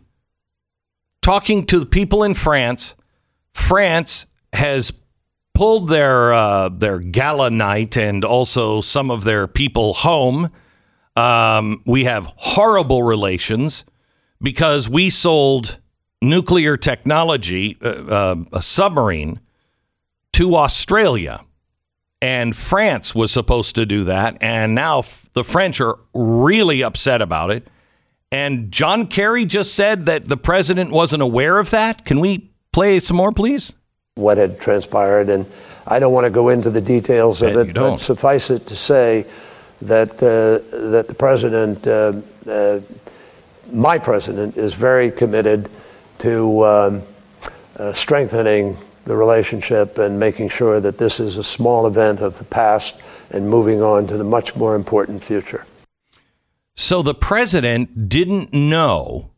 talking 1.22 1.64
to 1.66 1.78
the 1.78 1.86
people 1.86 2.24
in 2.24 2.34
France. 2.34 2.94
France 3.52 4.26
has 4.52 4.92
pulled 5.54 5.88
their 5.88 6.32
uh, 6.32 6.68
their 6.68 6.98
gala 6.98 7.50
night 7.50 7.96
and 7.96 8.24
also 8.24 8.80
some 8.80 9.10
of 9.10 9.24
their 9.24 9.46
people 9.46 9.94
home. 9.94 10.50
Um, 11.18 11.82
we 11.84 12.04
have 12.04 12.32
horrible 12.36 13.02
relations 13.02 13.84
because 14.40 14.88
we 14.88 15.10
sold 15.10 15.78
nuclear 16.22 16.76
technology, 16.76 17.76
uh, 17.82 17.88
uh, 17.88 18.36
a 18.52 18.62
submarine, 18.62 19.40
to 20.34 20.54
Australia. 20.56 21.44
And 22.20 22.54
France 22.54 23.14
was 23.14 23.30
supposed 23.30 23.74
to 23.76 23.86
do 23.86 24.04
that. 24.04 24.36
And 24.40 24.74
now 24.74 25.00
f- 25.00 25.28
the 25.34 25.44
French 25.44 25.80
are 25.80 25.98
really 26.14 26.82
upset 26.82 27.22
about 27.22 27.50
it. 27.50 27.68
And 28.30 28.70
John 28.70 29.06
Kerry 29.06 29.44
just 29.44 29.74
said 29.74 30.06
that 30.06 30.28
the 30.28 30.36
president 30.36 30.90
wasn't 30.90 31.22
aware 31.22 31.58
of 31.58 31.70
that. 31.70 32.04
Can 32.04 32.20
we 32.20 32.50
play 32.72 33.00
some 33.00 33.16
more, 33.16 33.32
please? 33.32 33.74
what 34.18 34.36
had 34.36 34.60
transpired, 34.60 35.30
and 35.30 35.46
I 35.86 36.00
don't 36.00 36.12
want 36.12 36.24
to 36.24 36.30
go 36.30 36.48
into 36.48 36.70
the 36.70 36.80
details 36.80 37.40
of 37.40 37.54
Bet 37.54 37.68
it, 37.68 37.74
but 37.74 37.96
suffice 37.96 38.50
it 38.50 38.66
to 38.66 38.76
say 38.76 39.24
that 39.82 40.14
uh, 40.22 40.90
that 40.90 41.08
the 41.08 41.14
president, 41.14 41.86
uh, 41.86 42.12
uh, 42.50 42.80
my 43.72 43.98
president, 43.98 44.56
is 44.56 44.74
very 44.74 45.10
committed 45.10 45.70
to 46.18 46.64
um, 46.64 47.02
strengthening 47.92 48.76
the 49.04 49.16
relationship 49.16 49.98
and 49.98 50.18
making 50.18 50.48
sure 50.48 50.80
that 50.80 50.98
this 50.98 51.20
is 51.20 51.36
a 51.36 51.44
small 51.44 51.86
event 51.86 52.20
of 52.20 52.36
the 52.38 52.44
past 52.44 53.00
and 53.30 53.48
moving 53.48 53.82
on 53.82 54.06
to 54.06 54.16
the 54.16 54.24
much 54.24 54.54
more 54.56 54.74
important 54.74 55.22
future. 55.24 55.64
So 56.74 57.02
the 57.02 57.14
president 57.14 58.08
didn't 58.08 58.52
know. 58.52 59.30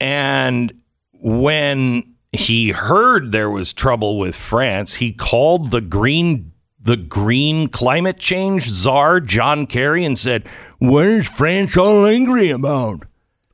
And 0.00 0.72
when 1.12 2.14
he 2.32 2.70
heard 2.70 3.32
there 3.32 3.50
was 3.50 3.72
trouble 3.72 4.18
with 4.18 4.36
France, 4.36 4.96
he 4.96 5.12
called 5.12 5.70
the 5.70 5.80
green 5.80 6.52
the 6.80 6.96
green 6.96 7.68
climate 7.68 8.18
change 8.18 8.68
czar 8.68 9.20
John 9.20 9.66
Kerry 9.66 10.04
and 10.04 10.18
said, 10.18 10.48
"What 10.78 11.06
is 11.06 11.28
France 11.28 11.76
all 11.76 12.06
angry 12.06 12.50
about?" 12.50 13.04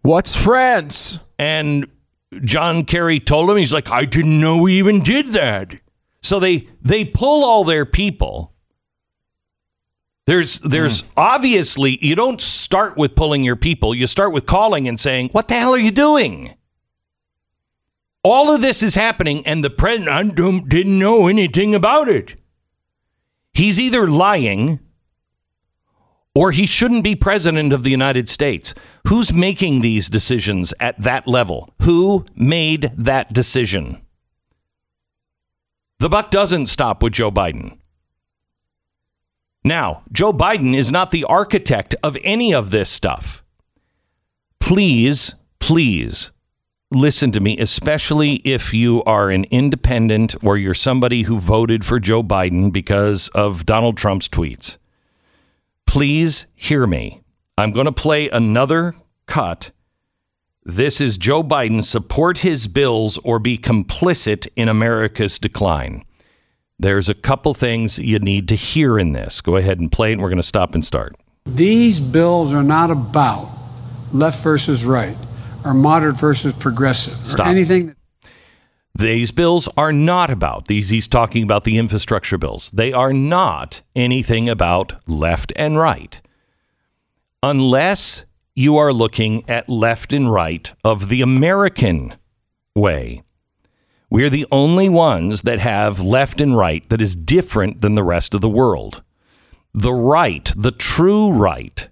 What's 0.05 0.37
France? 0.37 1.19
And 1.39 1.87
John 2.43 2.85
Kerry 2.85 3.21
told 3.21 3.49
him, 3.49 3.57
he's 3.57 3.73
like, 3.73 3.91
I 3.91 4.05
didn't 4.05 4.39
know 4.39 4.59
we 4.59 4.75
even 4.75 5.03
did 5.03 5.33
that. 5.33 5.75
So 6.23 6.39
they 6.39 6.69
they 6.83 7.07
pull 7.07 7.45
all 7.45 7.65
their 7.65 7.87
people. 7.87 8.53
There's 10.27 10.59
there's 10.61 11.01
hmm. 11.01 11.09
obviously 11.17 11.99
you 12.05 12.15
don't 12.15 12.41
start 12.41 12.97
with 12.97 13.15
pulling 13.15 13.45
your 13.45 13.57
people. 13.57 13.95
You 13.95 14.07
start 14.07 14.33
with 14.33 14.47
calling 14.47 14.89
and 14.89 14.99
saying, 14.99 15.31
"What 15.33 15.49
the 15.49 15.55
hell 15.55 15.75
are 15.75 15.79
you 15.79 15.91
doing?" 15.91 16.55
All 18.23 18.55
of 18.55 18.63
this 18.63 18.83
is 18.83 18.95
happening, 18.95 19.47
and 19.47 19.63
the 19.63 19.69
president 19.69 20.35
didn't 20.35 20.99
know 20.99 21.27
anything 21.27 21.75
about 21.75 22.09
it. 22.09 22.41
He's 23.55 23.79
either 23.79 24.07
lying 24.07 24.81
or 26.35 26.51
he 26.51 26.67
shouldn't 26.67 27.05
be 27.05 27.15
president 27.15 27.73
of 27.73 27.85
the 27.85 27.91
United 27.91 28.29
States. 28.29 28.75
Who's 29.07 29.33
making 29.33 29.81
these 29.81 30.09
decisions 30.09 30.75
at 30.81 31.01
that 31.01 31.29
level? 31.29 31.73
Who 31.83 32.27
made 32.35 32.91
that 32.97 33.33
decision? 33.33 34.05
The 36.01 36.09
buck 36.09 36.33
doesn't 36.33 36.67
stop 36.67 37.03
with 37.03 37.13
Joe 37.13 37.31
Biden. 37.31 37.79
Now, 39.63 40.03
Joe 40.13 40.33
Biden 40.33 40.77
is 40.77 40.91
not 40.91 41.13
the 41.13 41.25
architect 41.25 41.95
of 42.03 42.19
any 42.23 42.53
of 42.53 42.71
this 42.71 42.91
stuff. 42.91 43.43
Please, 44.59 45.35
please 45.61 46.33
listen 46.95 47.33
to 47.33 47.41
me, 47.41 47.59
especially 47.59 48.35
if 48.45 48.73
you 48.73 49.03
are 49.05 49.31
an 49.31 49.45
independent 49.51 50.35
or 50.43 50.57
you're 50.57 50.75
somebody 50.75 51.23
who 51.23 51.39
voted 51.39 51.85
for 51.85 51.99
Joe 51.99 52.23
Biden 52.23 52.73
because 52.73 53.29
of 53.29 53.67
Donald 53.67 53.97
Trump's 53.97 54.29
tweets 54.29 54.79
please 55.95 56.47
hear 56.57 56.89
me. 56.89 57.23
I'm 57.57 57.71
going 57.71 57.87
to 57.87 57.93
play 57.93 58.29
another 58.29 58.97
cut. 59.27 59.71
This 60.65 61.01
is 61.01 61.17
Joe 61.17 61.45
Biden 61.45 61.85
support 61.85 62.39
his 62.39 62.67
bills 62.67 63.17
or 63.19 63.39
be 63.39 63.57
complicit 63.57 64.49
in 64.57 64.69
America's 64.69 65.39
decline. 65.39 66.05
There's 66.81 67.09
a 67.09 67.15
couple 67.15 67.55
things 67.55 67.99
you 67.99 68.19
need 68.19 68.49
to 68.49 68.57
hear 68.57 68.99
in 68.99 69.13
this. 69.13 69.41
Go 69.41 69.55
ahead 69.55 69.79
and 69.79 69.93
play 69.93 70.11
it, 70.11 70.15
and 70.15 70.23
we're 70.23 70.31
going 70.31 70.39
to 70.39 70.43
stop 70.43 70.75
and 70.75 70.85
start. 70.85 71.15
These 71.45 72.01
bills 72.01 72.53
are 72.53 72.65
not 72.65 72.91
about 72.91 73.51
left 74.13 74.43
versus 74.43 74.85
right 74.85 75.17
or 75.65 75.75
moderate 75.75 76.17
versus 76.17 76.53
progressive 76.53 77.15
Stop. 77.27 77.47
or 77.47 77.51
anything. 77.51 77.87
That- 77.87 77.97
These 78.97 79.31
bills 79.33 79.69
are 79.77 79.93
not 79.93 80.31
about 80.31 80.69
these. 80.69 80.89
He's 80.91 81.09
talking 81.09 81.43
about 81.43 81.65
the 81.65 81.79
infrastructure 81.79 82.39
bills. 82.39 82.71
They 82.73 82.93
are 82.93 83.13
not 83.13 83.83
anything 83.97 84.49
about 84.49 84.95
left 85.09 85.53
and 85.57 85.77
right. 85.77 86.21
Unless 87.43 88.25
you 88.55 88.77
are 88.77 88.93
looking 88.93 89.49
at 89.51 89.69
left 89.69 90.13
and 90.13 90.33
right 90.33 90.73
of 90.85 91.09
the 91.09 91.23
American 91.23 92.15
way. 92.75 93.23
We 94.11 94.23
are 94.23 94.31
the 94.31 94.47
only 94.53 94.89
ones 94.89 95.43
that 95.43 95.59
have 95.59 95.99
left 95.99 96.41
and 96.41 96.57
right 96.57 96.89
that 96.89 97.01
is 97.01 97.17
different 97.17 97.81
than 97.81 97.97
the 97.97 98.05
rest 98.05 98.33
of 98.33 98.41
the 98.41 98.49
world. 98.49 99.03
The 99.73 99.93
right, 99.93 100.53
the 100.57 100.71
true 100.71 101.33
right, 101.33 101.89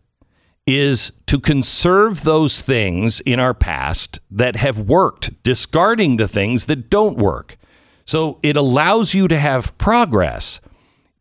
is 0.68 1.11
to 1.32 1.40
conserve 1.40 2.24
those 2.24 2.60
things 2.60 3.20
in 3.20 3.40
our 3.40 3.54
past 3.54 4.20
that 4.30 4.54
have 4.56 4.78
worked, 4.78 5.42
discarding 5.42 6.18
the 6.18 6.28
things 6.28 6.66
that 6.66 6.90
don't 6.90 7.16
work. 7.16 7.56
So 8.04 8.38
it 8.42 8.54
allows 8.54 9.14
you 9.14 9.28
to 9.28 9.38
have 9.38 9.78
progress, 9.78 10.60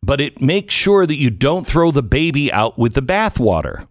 but 0.02 0.20
it 0.20 0.42
makes 0.42 0.74
sure 0.74 1.06
that 1.06 1.14
you 1.14 1.30
don't 1.30 1.66
throw 1.66 1.90
the 1.90 2.02
baby 2.02 2.52
out 2.52 2.78
with 2.78 2.92
the 2.92 3.00
bathwater. 3.00 3.88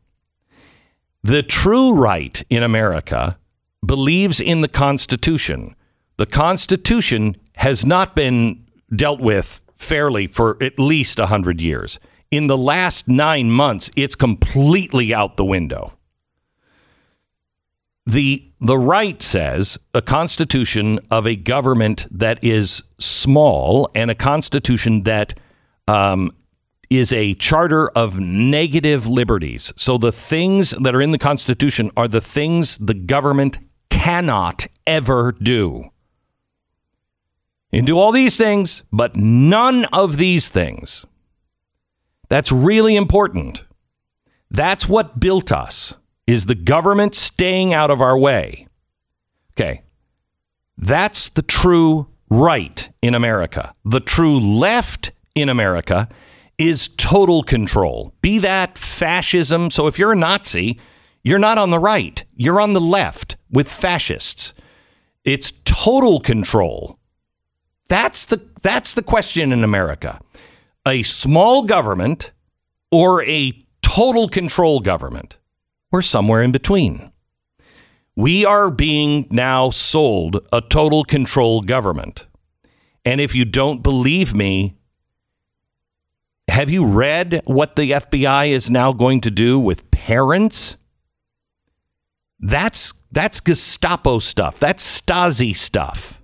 The 1.24 1.42
true 1.42 1.92
right 1.92 2.40
in 2.52 2.62
America 2.62 3.40
believes 3.84 4.40
in 4.40 4.62
the 4.62 4.68
Constitution. 4.68 5.76
The 6.18 6.28
Constitution 6.28 7.36
has 7.56 7.84
not 7.84 8.16
been 8.16 8.64
dealt 8.96 9.22
with 9.22 9.64
fairly 9.76 10.28
for 10.28 10.62
at 10.62 10.78
least 10.78 11.18
100 11.18 11.60
years. 11.60 11.98
in 12.30 12.46
the 12.46 12.58
last 12.58 13.08
nine 13.08 13.50
months, 13.50 13.90
it's 13.96 14.14
completely 14.16 15.12
out 15.16 15.36
the 15.36 15.44
window. 15.44 15.98
The, 18.06 18.52
the 18.60 18.80
right 18.80 19.22
says 19.22 19.78
a 19.94 20.02
constitution 20.02 21.00
of 21.12 21.28
a 21.28 21.36
government 21.36 22.08
that 22.10 22.44
is 22.44 22.84
small 23.00 23.90
and 23.94 24.10
a 24.10 24.16
constitution 24.16 25.04
that 25.04 25.38
um, 25.88 26.32
is 26.92 27.14
a 27.14 27.34
charter 27.36 27.90
of 27.92 28.20
negative 28.20 29.08
liberties. 29.08 29.72
So 29.78 29.98
the 29.98 30.12
things 30.12 30.72
that 30.72 30.94
are 30.94 31.02
in 31.02 31.12
the 31.12 31.18
Constitution 31.18 31.90
are 31.96 32.08
the 32.08 32.20
things 32.20 32.78
the 32.78 32.94
government 32.94 33.60
cannot 33.90 34.68
ever 34.86 35.32
do. 35.32 35.90
You 37.72 37.80
can 37.80 37.86
do 37.86 37.98
all 37.98 38.12
these 38.12 38.36
things, 38.36 38.84
but 38.92 39.16
none 39.16 39.86
of 39.86 40.18
these 40.18 40.50
things. 40.50 41.06
That's 42.28 42.52
really 42.52 42.98
important. 42.98 43.64
That's 44.50 44.90
what 44.90 45.20
built 45.20 45.50
us 45.50 45.96
is 46.32 46.46
the 46.46 46.56
government 46.56 47.14
staying 47.14 47.74
out 47.74 47.92
of 47.92 48.00
our 48.00 48.18
way. 48.18 48.66
Okay. 49.52 49.84
That's 50.78 51.28
the 51.28 51.42
true 51.42 52.08
right 52.30 52.90
in 53.02 53.14
America. 53.14 53.76
The 53.84 54.00
true 54.00 54.40
left 54.40 55.12
in 55.36 55.50
America 55.50 56.08
is 56.58 56.88
total 56.88 57.44
control. 57.44 58.16
Be 58.22 58.40
that 58.40 58.78
fascism. 58.78 59.70
So 59.72 59.88
if 59.88 60.00
you're 60.00 60.14
a 60.14 60.16
Nazi, 60.16 60.80
you're 61.22 61.38
not 61.38 61.58
on 61.58 61.70
the 61.70 61.80
right, 61.80 62.24
you're 62.34 62.62
on 62.62 62.72
the 62.72 62.82
left 62.82 63.36
with 63.50 63.68
fascists. 63.68 64.54
It's 65.26 65.52
total 65.66 66.22
control. 66.22 66.98
That's 67.90 68.26
the 68.26 68.42
that's 68.64 68.94
the 68.94 69.04
question 69.04 69.52
in 69.52 69.66
America. 69.66 70.22
A 70.88 71.04
small 71.04 71.64
government 71.64 72.32
or 72.90 73.22
a 73.24 73.66
total 73.82 74.30
control 74.30 74.80
government 74.80 75.36
or 75.92 76.02
somewhere 76.02 76.42
in 76.42 76.52
between. 76.52 77.10
We 78.16 78.46
are 78.46 78.70
being 78.70 79.28
now 79.30 79.70
sold 79.70 80.46
a 80.52 80.62
total 80.62 81.04
control 81.04 81.62
government. 81.62 82.26
And 83.06 83.20
if 83.20 83.34
you 83.34 83.46
don't 83.46 83.82
believe 83.82 84.34
me, 84.34 84.78
have 86.48 86.70
you 86.70 86.86
read 86.86 87.42
what 87.46 87.76
the 87.76 87.92
FBI 87.92 88.50
is 88.50 88.70
now 88.70 88.92
going 88.92 89.22
to 89.22 89.32
do 89.32 89.60
with 89.60 89.90
parents? 89.92 90.76
That's 92.40 92.94
that's 93.12 93.40
Gestapo 93.40 94.20
stuff. 94.20 94.60
That's 94.60 95.02
Stasi 95.02 95.56
stuff. 95.56 96.22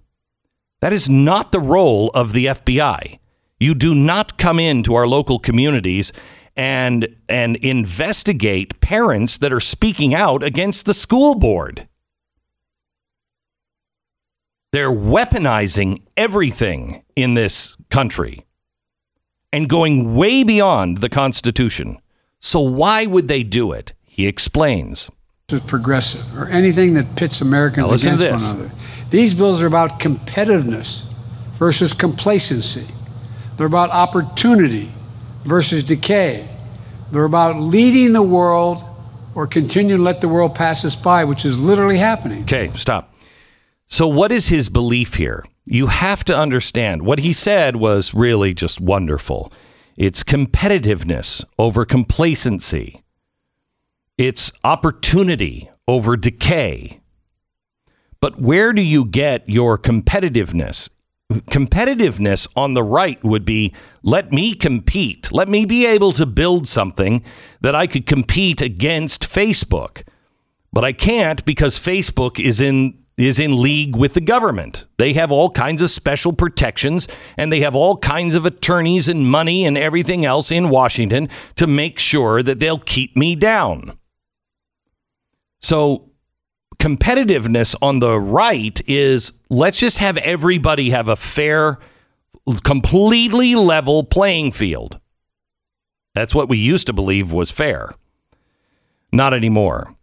That 0.79 0.93
is 0.93 1.09
not 1.09 1.51
the 1.51 1.59
role 1.59 2.09
of 2.13 2.33
the 2.33 2.45
FBI. 2.45 3.19
You 3.59 3.73
do 3.73 3.95
not 3.95 4.37
come 4.37 4.59
into 4.59 4.93
our 4.93 5.07
local 5.07 5.39
communities 5.39 6.13
and 6.57 7.07
and 7.29 7.55
investigate 7.57 8.81
parents 8.81 9.37
that 9.37 9.53
are 9.53 9.59
speaking 9.59 10.13
out 10.13 10.43
against 10.43 10.85
the 10.85 10.93
school 10.93 11.35
board. 11.35 11.87
They're 14.73 14.91
weaponizing 14.91 16.01
everything 16.17 17.03
in 17.15 17.35
this 17.35 17.77
country 17.89 18.45
and 19.53 19.69
going 19.69 20.15
way 20.15 20.43
beyond 20.43 20.97
the 20.97 21.09
Constitution. 21.09 21.99
So 22.41 22.59
why 22.59 23.05
would 23.05 23.27
they 23.27 23.43
do 23.43 23.71
it? 23.71 23.93
He 24.03 24.27
explains. 24.27 25.09
Progressive 25.67 26.37
or 26.37 26.49
anything 26.49 26.95
that 26.95 27.15
pits 27.15 27.39
Americans 27.39 28.03
against 28.03 28.29
one 28.29 28.43
another. 28.43 28.71
These 29.09 29.33
bills 29.33 29.61
are 29.61 29.67
about 29.67 29.99
competitiveness 29.99 31.09
versus 31.53 31.93
complacency. 31.93 32.85
They're 33.55 33.67
about 33.67 33.89
opportunity 33.91 34.91
versus 35.47 35.83
decay. 35.83 36.47
They're 37.11 37.23
about 37.23 37.57
leading 37.57 38.13
the 38.13 38.21
world 38.21 38.83
or 39.33 39.47
continue 39.47 39.97
to 39.97 40.03
let 40.03 40.19
the 40.19 40.27
world 40.27 40.55
pass 40.55 40.83
us 40.83 40.95
by, 40.95 41.23
which 41.23 41.45
is 41.45 41.59
literally 41.59 41.97
happening. 41.97 42.43
Okay, 42.43 42.71
stop. 42.75 43.13
So, 43.87 44.07
what 44.07 44.31
is 44.31 44.49
his 44.49 44.67
belief 44.69 45.15
here? 45.15 45.45
You 45.65 45.87
have 45.87 46.23
to 46.25 46.37
understand 46.37 47.03
what 47.03 47.19
he 47.19 47.33
said 47.33 47.75
was 47.75 48.13
really 48.13 48.53
just 48.53 48.81
wonderful. 48.81 49.51
It's 49.95 50.23
competitiveness 50.23 51.43
over 51.57 51.85
complacency, 51.85 53.03
it's 54.17 54.51
opportunity 54.63 55.69
over 55.87 56.17
decay. 56.17 56.99
But 58.19 58.41
where 58.41 58.73
do 58.73 58.81
you 58.81 59.05
get 59.05 59.47
your 59.47 59.77
competitiveness? 59.77 60.89
Competitiveness 61.29 62.47
on 62.55 62.73
the 62.73 62.83
right 62.83 63.21
would 63.23 63.43
be 63.43 63.73
let 64.01 64.31
me 64.31 64.53
compete. 64.53 65.31
Let 65.31 65.49
me 65.49 65.65
be 65.65 65.85
able 65.85 66.13
to 66.13 66.25
build 66.25 66.67
something 66.67 67.23
that 67.59 67.75
I 67.75 67.85
could 67.85 68.05
compete 68.05 68.61
against 68.61 69.23
Facebook. 69.23 70.03
But 70.71 70.85
I 70.85 70.93
can't 70.93 71.43
because 71.43 71.79
Facebook 71.79 72.39
is 72.39 72.61
in 72.61 73.03
is 73.17 73.39
in 73.39 73.59
league 73.61 73.95
with 73.95 74.13
the 74.13 74.21
government. 74.21 74.85
They 74.97 75.13
have 75.13 75.31
all 75.31 75.49
kinds 75.49 75.81
of 75.81 75.89
special 75.89 76.33
protections 76.33 77.07
and 77.35 77.51
they 77.51 77.61
have 77.61 77.75
all 77.75 77.97
kinds 77.97 78.35
of 78.35 78.45
attorneys 78.45 79.07
and 79.07 79.29
money 79.29 79.65
and 79.65 79.75
everything 79.77 80.23
else 80.23 80.51
in 80.51 80.69
Washington 80.69 81.27
to 81.55 81.65
make 81.65 81.97
sure 81.97 82.43
that 82.43 82.59
they'll 82.59 82.77
keep 82.77 83.17
me 83.17 83.35
down. 83.35 83.97
So, 85.61 86.11
competitiveness 86.87 87.75
on 87.81 87.99
the 87.99 88.17
right 88.17 88.79
is 88.87 89.33
let's 89.49 89.77
just 89.77 89.97
have 89.97 90.15
everybody 90.17 90.91
have 90.91 91.09
a 91.09 91.17
fair, 91.17 91.79
completely 92.63 93.55
level 93.55 94.05
playing 94.05 94.53
field. 94.53 94.97
That's 96.15 96.33
what 96.33 96.47
we 96.47 96.57
used 96.57 96.87
to 96.87 96.93
believe 96.93 97.33
was 97.33 97.51
fair. 97.51 97.91
Not 99.11 99.33
anymore. 99.33 99.95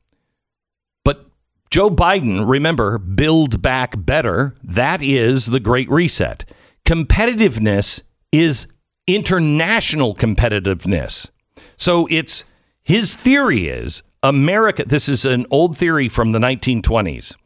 But 1.05 1.27
Joe 1.71 1.89
Biden, 1.89 2.47
remember, 2.47 2.99
build 2.99 3.63
back 3.63 3.95
better. 3.97 4.55
That 4.63 5.03
is 5.03 5.47
the 5.47 5.61
Great 5.61 5.89
Reset. 5.89 6.45
Competitiveness 6.85 8.03
is 8.31 8.67
international 9.07 10.15
competitiveness. 10.15 11.31
So 11.79 12.07
it's 12.11 12.45
his 12.83 13.15
theory 13.17 13.69
is 13.69 14.03
America. 14.25 14.85
This 14.85 15.09
is 15.09 15.25
an 15.25 15.47
old 15.53 15.79
theory 15.79 16.09
from 16.09 16.33
the 16.33 16.41
1920s. 16.41 17.37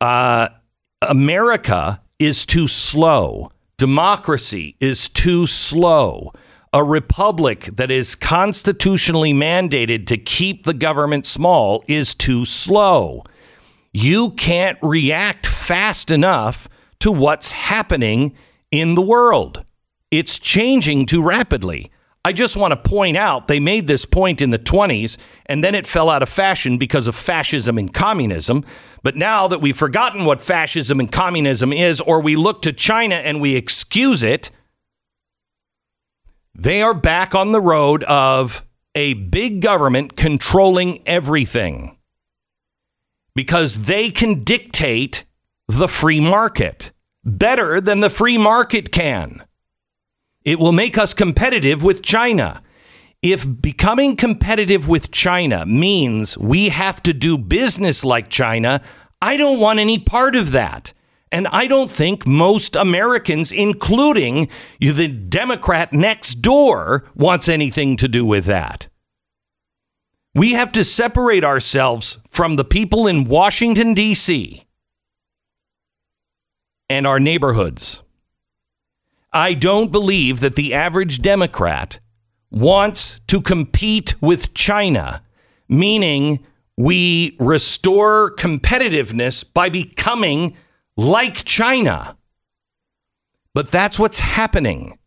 Uh, 0.00 0.48
America 1.02 2.00
is 2.18 2.46
too 2.46 2.66
slow. 2.66 3.52
Democracy 3.76 4.76
is 4.80 5.10
too 5.10 5.46
slow. 5.46 6.32
A 6.72 6.82
republic 6.82 7.68
that 7.74 7.90
is 7.90 8.14
constitutionally 8.14 9.34
mandated 9.34 10.06
to 10.06 10.16
keep 10.16 10.64
the 10.64 10.72
government 10.72 11.26
small 11.26 11.84
is 11.86 12.14
too 12.14 12.46
slow 12.46 13.22
you 13.96 14.28
can't 14.32 14.76
react 14.82 15.46
fast 15.46 16.10
enough 16.10 16.68
to 17.00 17.10
what's 17.10 17.50
happening 17.52 18.36
in 18.70 18.94
the 18.94 19.00
world. 19.00 19.64
It's 20.10 20.38
changing 20.38 21.06
too 21.06 21.22
rapidly. 21.22 21.90
I 22.26 22.32
just 22.32 22.56
want 22.56 22.72
to 22.72 22.76
point 22.76 23.16
out 23.16 23.46
they 23.46 23.60
made 23.60 23.86
this 23.86 24.04
point 24.04 24.42
in 24.42 24.50
the 24.50 24.58
20s 24.58 25.16
and 25.46 25.62
then 25.62 25.76
it 25.76 25.86
fell 25.86 26.10
out 26.10 26.24
of 26.24 26.28
fashion 26.28 26.76
because 26.76 27.06
of 27.06 27.14
fascism 27.14 27.78
and 27.78 27.94
communism. 27.94 28.64
But 29.04 29.14
now 29.14 29.46
that 29.46 29.60
we've 29.60 29.76
forgotten 29.76 30.24
what 30.24 30.40
fascism 30.40 30.98
and 30.98 31.12
communism 31.12 31.72
is, 31.72 32.00
or 32.00 32.20
we 32.20 32.34
look 32.34 32.62
to 32.62 32.72
China 32.72 33.14
and 33.14 33.40
we 33.40 33.54
excuse 33.54 34.24
it, 34.24 34.50
they 36.52 36.82
are 36.82 36.94
back 36.94 37.32
on 37.32 37.52
the 37.52 37.60
road 37.60 38.02
of 38.08 38.66
a 38.96 39.14
big 39.14 39.62
government 39.62 40.16
controlling 40.16 41.06
everything 41.06 41.96
because 43.36 43.84
they 43.84 44.10
can 44.10 44.42
dictate 44.42 45.22
the 45.68 45.86
free 45.86 46.18
market 46.18 46.90
better 47.24 47.80
than 47.80 48.00
the 48.00 48.10
free 48.10 48.36
market 48.36 48.90
can. 48.90 49.45
It 50.46 50.60
will 50.60 50.72
make 50.72 50.96
us 50.96 51.12
competitive 51.12 51.82
with 51.82 52.02
China. 52.02 52.62
If 53.20 53.60
becoming 53.60 54.16
competitive 54.16 54.86
with 54.86 55.10
China 55.10 55.66
means 55.66 56.38
we 56.38 56.68
have 56.68 57.02
to 57.02 57.12
do 57.12 57.36
business 57.36 58.04
like 58.04 58.28
China, 58.28 58.80
I 59.20 59.36
don't 59.36 59.58
want 59.58 59.80
any 59.80 59.98
part 59.98 60.36
of 60.36 60.52
that. 60.52 60.92
And 61.32 61.48
I 61.48 61.66
don't 61.66 61.90
think 61.90 62.28
most 62.28 62.76
Americans, 62.76 63.50
including 63.50 64.48
the 64.78 65.08
Democrat 65.08 65.92
next 65.92 66.36
door, 66.36 67.04
wants 67.16 67.48
anything 67.48 67.96
to 67.96 68.06
do 68.06 68.24
with 68.24 68.44
that. 68.44 68.86
We 70.32 70.52
have 70.52 70.70
to 70.72 70.84
separate 70.84 71.42
ourselves 71.42 72.18
from 72.30 72.54
the 72.54 72.64
people 72.64 73.08
in 73.08 73.24
Washington, 73.24 73.94
D.C. 73.94 74.64
and 76.88 77.04
our 77.04 77.18
neighborhoods. 77.18 78.02
I 79.36 79.52
don't 79.52 79.92
believe 79.92 80.40
that 80.40 80.56
the 80.56 80.72
average 80.72 81.20
Democrat 81.20 82.00
wants 82.50 83.20
to 83.26 83.42
compete 83.42 84.14
with 84.22 84.54
China, 84.54 85.22
meaning 85.68 86.42
we 86.74 87.36
restore 87.38 88.34
competitiveness 88.34 89.44
by 89.52 89.68
becoming 89.68 90.56
like 90.96 91.44
China. 91.44 92.16
But 93.52 93.70
that's 93.70 93.98
what's 93.98 94.20
happening. 94.20 94.98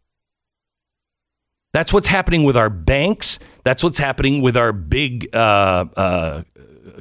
That's 1.73 1.91
what's 1.91 2.09
happening 2.09 2.43
with 2.43 2.55
our 2.55 2.69
banks. 2.69 3.39
That's 3.63 3.84
what's 3.84 3.97
happening 3.97 4.43
with 4.43 4.55
our 4.55 4.71
big 4.71 5.27
uh, 5.34 5.86
uh, 5.97 6.43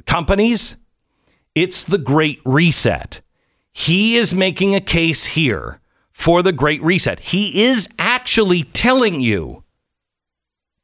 companies. 0.07 0.77
It's 1.53 1.83
the 1.83 1.99
Great 1.99 2.41
Reset. 2.43 3.21
He 3.71 4.15
is 4.15 4.33
making 4.33 4.73
a 4.73 4.81
case 4.81 5.25
here 5.25 5.78
for 6.19 6.43
the 6.43 6.51
Great 6.51 6.83
Reset. 6.83 7.17
He 7.21 7.63
is 7.63 7.87
actually 7.97 8.63
telling 8.63 9.21
you, 9.21 9.63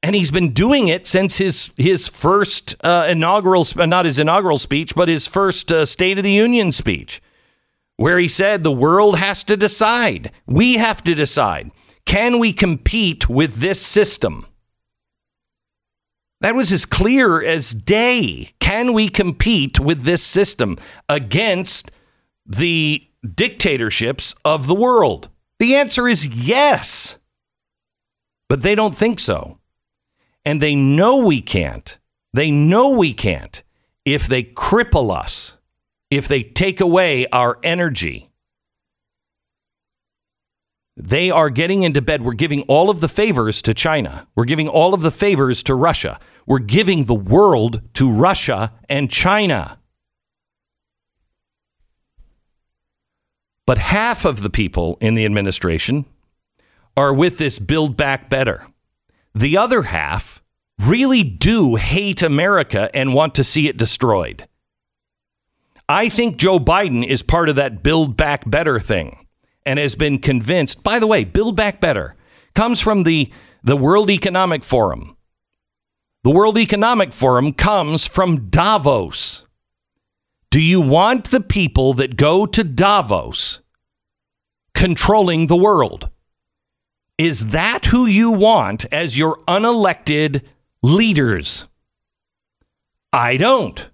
and 0.01 0.15
he's 0.15 0.31
been 0.31 0.53
doing 0.53 0.87
it 0.87 1.05
since 1.05 1.39
his 1.39 1.71
his 1.75 2.07
first 2.07 2.77
uh, 2.85 3.05
inaugural, 3.09 3.67
not 3.75 4.05
his 4.05 4.17
inaugural 4.17 4.57
speech, 4.57 4.95
but 4.95 5.09
his 5.09 5.27
first 5.27 5.73
uh, 5.73 5.85
State 5.85 6.17
of 6.17 6.23
the 6.23 6.31
Union 6.31 6.71
speech, 6.71 7.21
where 7.97 8.17
he 8.17 8.29
said 8.29 8.63
the 8.63 8.71
world 8.71 9.17
has 9.17 9.43
to 9.43 9.57
decide. 9.57 10.31
We 10.47 10.75
have 10.75 11.03
to 11.03 11.13
decide. 11.13 11.71
Can 12.05 12.39
we 12.39 12.53
compete 12.53 13.27
with 13.27 13.55
this 13.55 13.85
system? 13.85 14.45
That 16.39 16.55
was 16.55 16.71
as 16.71 16.85
clear 16.85 17.43
as 17.43 17.71
day. 17.71 18.53
Can 18.61 18.93
we 18.93 19.09
compete 19.09 19.81
with 19.81 20.03
this 20.03 20.23
system 20.23 20.77
against 21.09 21.91
the 22.45 23.05
dictatorships 23.25 24.35
of 24.45 24.67
the 24.67 24.75
world? 24.75 25.29
The 25.59 25.75
answer 25.75 26.07
is 26.07 26.27
yes. 26.27 27.17
But 28.47 28.61
they 28.61 28.75
don't 28.75 28.95
think 28.95 29.19
so. 29.19 29.59
And 30.43 30.61
they 30.61 30.75
know 30.75 31.25
we 31.25 31.41
can't. 31.41 31.97
They 32.33 32.51
know 32.51 32.97
we 32.97 33.13
can't 33.13 33.63
if 34.03 34.27
they 34.27 34.43
cripple 34.43 35.15
us, 35.15 35.57
if 36.11 36.27
they 36.27 36.43
take 36.43 36.79
away 36.79 37.25
our 37.27 37.57
energy. 37.63 38.29
They 40.97 41.29
are 41.29 41.49
getting 41.49 41.83
into 41.83 42.01
bed. 42.01 42.21
We're 42.21 42.33
giving 42.33 42.61
all 42.63 42.89
of 42.89 43.01
the 43.01 43.09
favors 43.09 43.61
to 43.63 43.73
China. 43.73 44.27
We're 44.35 44.45
giving 44.45 44.69
all 44.69 44.93
of 44.93 45.01
the 45.01 45.11
favors 45.11 45.61
to 45.63 45.75
Russia. 45.75 46.19
We're 46.45 46.59
giving 46.59 47.05
the 47.05 47.15
world 47.15 47.81
to 47.95 48.09
Russia 48.09 48.71
and 48.87 49.09
China. 49.09 49.79
But 53.65 53.77
half 53.79 54.25
of 54.25 54.41
the 54.41 54.49
people 54.49 54.97
in 55.01 55.15
the 55.15 55.25
administration 55.25 56.05
are 56.95 57.13
with 57.13 57.37
this 57.37 57.59
Build 57.59 57.97
Back 57.97 58.29
Better. 58.29 58.67
The 59.33 59.57
other 59.57 59.83
half 59.83 60.41
really 60.79 61.23
do 61.23 61.75
hate 61.75 62.21
America 62.21 62.89
and 62.93 63.13
want 63.13 63.35
to 63.35 63.43
see 63.43 63.67
it 63.67 63.77
destroyed. 63.77 64.47
I 65.87 66.09
think 66.09 66.37
Joe 66.37 66.59
Biden 66.59 67.05
is 67.05 67.21
part 67.21 67.49
of 67.49 67.55
that 67.57 67.83
Build 67.83 68.17
Back 68.17 68.49
Better 68.49 68.79
thing 68.79 69.25
and 69.65 69.79
has 69.79 69.95
been 69.95 70.19
convinced. 70.19 70.83
By 70.83 70.99
the 70.99 71.07
way, 71.07 71.23
Build 71.23 71.55
Back 71.55 71.81
Better 71.81 72.15
comes 72.53 72.79
from 72.79 73.03
the, 73.03 73.31
the 73.63 73.77
World 73.77 74.09
Economic 74.09 74.63
Forum. 74.63 75.15
The 76.23 76.31
World 76.31 76.57
Economic 76.57 77.13
Forum 77.13 77.53
comes 77.53 78.05
from 78.05 78.49
Davos. 78.49 79.44
Do 80.51 80.61
you 80.61 80.79
want 80.81 81.31
the 81.31 81.41
people 81.41 81.93
that 81.95 82.15
go 82.15 82.45
to 82.45 82.63
Davos 82.63 83.59
controlling 84.73 85.47
the 85.47 85.55
world? 85.55 86.09
Is 87.17 87.49
that 87.49 87.85
who 87.85 88.05
you 88.05 88.31
want 88.31 88.85
as 88.91 89.17
your 89.17 89.37
unelected 89.47 90.41
leaders? 90.81 91.65
I 93.13 93.37
don't. 93.37 93.89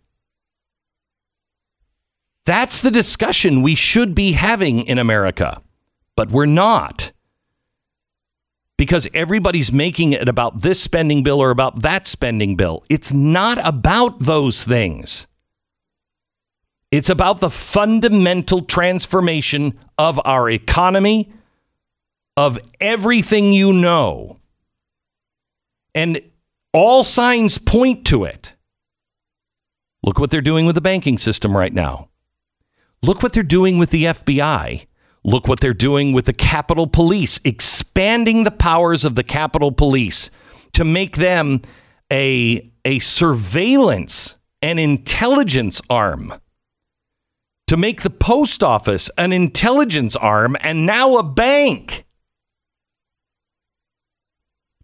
That's 2.45 2.81
the 2.81 2.89
discussion 2.89 3.61
we 3.61 3.75
should 3.75 4.15
be 4.15 4.31
having 4.31 4.79
in 4.81 4.97
America, 4.97 5.61
but 6.15 6.31
we're 6.31 6.47
not. 6.47 7.11
Because 8.77 9.07
everybody's 9.13 9.71
making 9.71 10.13
it 10.13 10.27
about 10.27 10.63
this 10.63 10.81
spending 10.81 11.21
bill 11.21 11.39
or 11.39 11.51
about 11.51 11.83
that 11.83 12.07
spending 12.07 12.55
bill. 12.55 12.83
It's 12.89 13.13
not 13.13 13.63
about 13.63 14.19
those 14.19 14.63
things. 14.63 15.27
It's 16.91 17.09
about 17.09 17.39
the 17.39 17.49
fundamental 17.49 18.63
transformation 18.63 19.79
of 19.97 20.19
our 20.25 20.49
economy, 20.49 21.31
of 22.35 22.59
everything 22.81 23.53
you 23.53 23.71
know. 23.71 24.39
And 25.95 26.21
all 26.73 27.05
signs 27.05 27.57
point 27.57 28.05
to 28.07 28.25
it. 28.25 28.55
Look 30.03 30.19
what 30.19 30.31
they're 30.31 30.41
doing 30.41 30.65
with 30.65 30.75
the 30.75 30.81
banking 30.81 31.17
system 31.17 31.55
right 31.55 31.73
now. 31.73 32.09
Look 33.01 33.23
what 33.23 33.33
they're 33.33 33.43
doing 33.43 33.77
with 33.77 33.91
the 33.91 34.05
FBI. 34.05 34.85
Look 35.23 35.47
what 35.47 35.59
they're 35.59 35.73
doing 35.73 36.11
with 36.11 36.25
the 36.25 36.33
Capitol 36.33 36.87
Police, 36.87 37.39
expanding 37.45 38.43
the 38.43 38.51
powers 38.51 39.05
of 39.05 39.15
the 39.15 39.23
Capitol 39.23 39.71
Police 39.71 40.29
to 40.73 40.83
make 40.83 41.17
them 41.17 41.61
a, 42.11 42.69
a 42.83 42.99
surveillance 42.99 44.35
and 44.61 44.79
intelligence 44.79 45.81
arm 45.89 46.33
to 47.71 47.77
make 47.77 48.01
the 48.01 48.09
post 48.09 48.61
office 48.61 49.09
an 49.17 49.31
intelligence 49.31 50.13
arm 50.17 50.57
and 50.59 50.85
now 50.85 51.15
a 51.15 51.23
bank. 51.23 52.03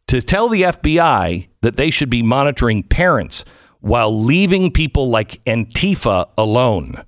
To 0.08 0.22
tell 0.22 0.48
the 0.48 0.62
FBI 0.62 1.50
that 1.60 1.76
they 1.76 1.92
should 1.92 2.10
be 2.10 2.24
monitoring 2.24 2.84
parents 2.84 3.44
while 3.82 4.18
leaving 4.18 4.72
people 4.72 5.10
like 5.10 5.44
Antifa 5.44 6.30
alone. 6.38 7.04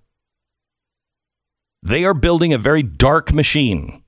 They 1.82 2.04
are 2.04 2.14
building 2.14 2.52
a 2.52 2.58
very 2.58 2.84
dark 2.84 3.32
machine. 3.32 4.04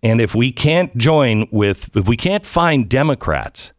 And 0.00 0.20
if 0.20 0.36
we 0.36 0.52
can't 0.52 0.96
join 0.96 1.48
with, 1.50 1.90
if 1.96 2.06
we 2.06 2.16
can't 2.16 2.46
find 2.46 2.88
Democrats 2.88 3.72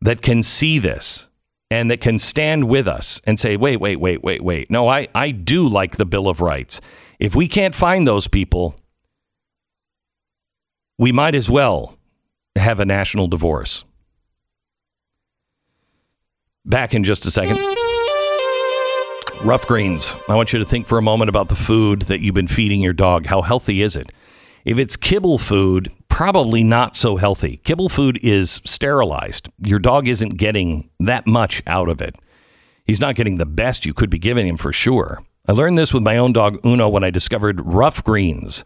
that 0.00 0.22
can 0.22 0.42
see 0.42 0.78
this, 0.78 1.28
and 1.70 1.90
that 1.90 2.00
can 2.00 2.18
stand 2.18 2.64
with 2.64 2.88
us 2.88 3.20
and 3.24 3.38
say, 3.38 3.56
wait, 3.56 3.80
wait, 3.80 3.96
wait, 3.96 4.22
wait, 4.22 4.42
wait. 4.42 4.70
No, 4.70 4.88
I, 4.88 5.06
I 5.14 5.30
do 5.30 5.68
like 5.68 5.96
the 5.96 6.04
Bill 6.04 6.28
of 6.28 6.40
Rights. 6.40 6.80
If 7.18 7.36
we 7.36 7.46
can't 7.46 7.74
find 7.74 8.06
those 8.06 8.26
people, 8.26 8.74
we 10.98 11.12
might 11.12 11.34
as 11.34 11.48
well 11.48 11.96
have 12.56 12.80
a 12.80 12.84
national 12.84 13.28
divorce. 13.28 13.84
Back 16.64 16.92
in 16.92 17.04
just 17.04 17.24
a 17.24 17.30
second. 17.30 17.58
Rough 19.42 19.66
Greens. 19.66 20.16
I 20.28 20.34
want 20.34 20.52
you 20.52 20.58
to 20.58 20.64
think 20.64 20.86
for 20.86 20.98
a 20.98 21.02
moment 21.02 21.30
about 21.30 21.48
the 21.48 21.54
food 21.54 22.02
that 22.02 22.20
you've 22.20 22.34
been 22.34 22.48
feeding 22.48 22.82
your 22.82 22.92
dog. 22.92 23.26
How 23.26 23.42
healthy 23.42 23.80
is 23.80 23.96
it? 23.96 24.10
If 24.64 24.76
it's 24.76 24.96
kibble 24.96 25.38
food, 25.38 25.90
probably 26.10 26.62
not 26.62 26.96
so 26.96 27.16
healthy. 27.16 27.60
Kibble 27.64 27.88
food 27.88 28.18
is 28.22 28.60
sterilized. 28.66 29.48
Your 29.58 29.78
dog 29.78 30.06
isn't 30.06 30.36
getting 30.36 30.90
that 30.98 31.26
much 31.26 31.62
out 31.66 31.88
of 31.88 32.02
it. 32.02 32.14
He's 32.84 33.00
not 33.00 33.14
getting 33.14 33.36
the 33.36 33.46
best 33.46 33.86
you 33.86 33.94
could 33.94 34.10
be 34.10 34.18
giving 34.18 34.46
him 34.46 34.58
for 34.58 34.72
sure. 34.72 35.22
I 35.48 35.52
learned 35.52 35.78
this 35.78 35.94
with 35.94 36.02
my 36.02 36.18
own 36.18 36.32
dog 36.32 36.58
Uno 36.66 36.88
when 36.88 37.04
I 37.04 37.10
discovered 37.10 37.60
rough 37.64 38.04
greens. 38.04 38.64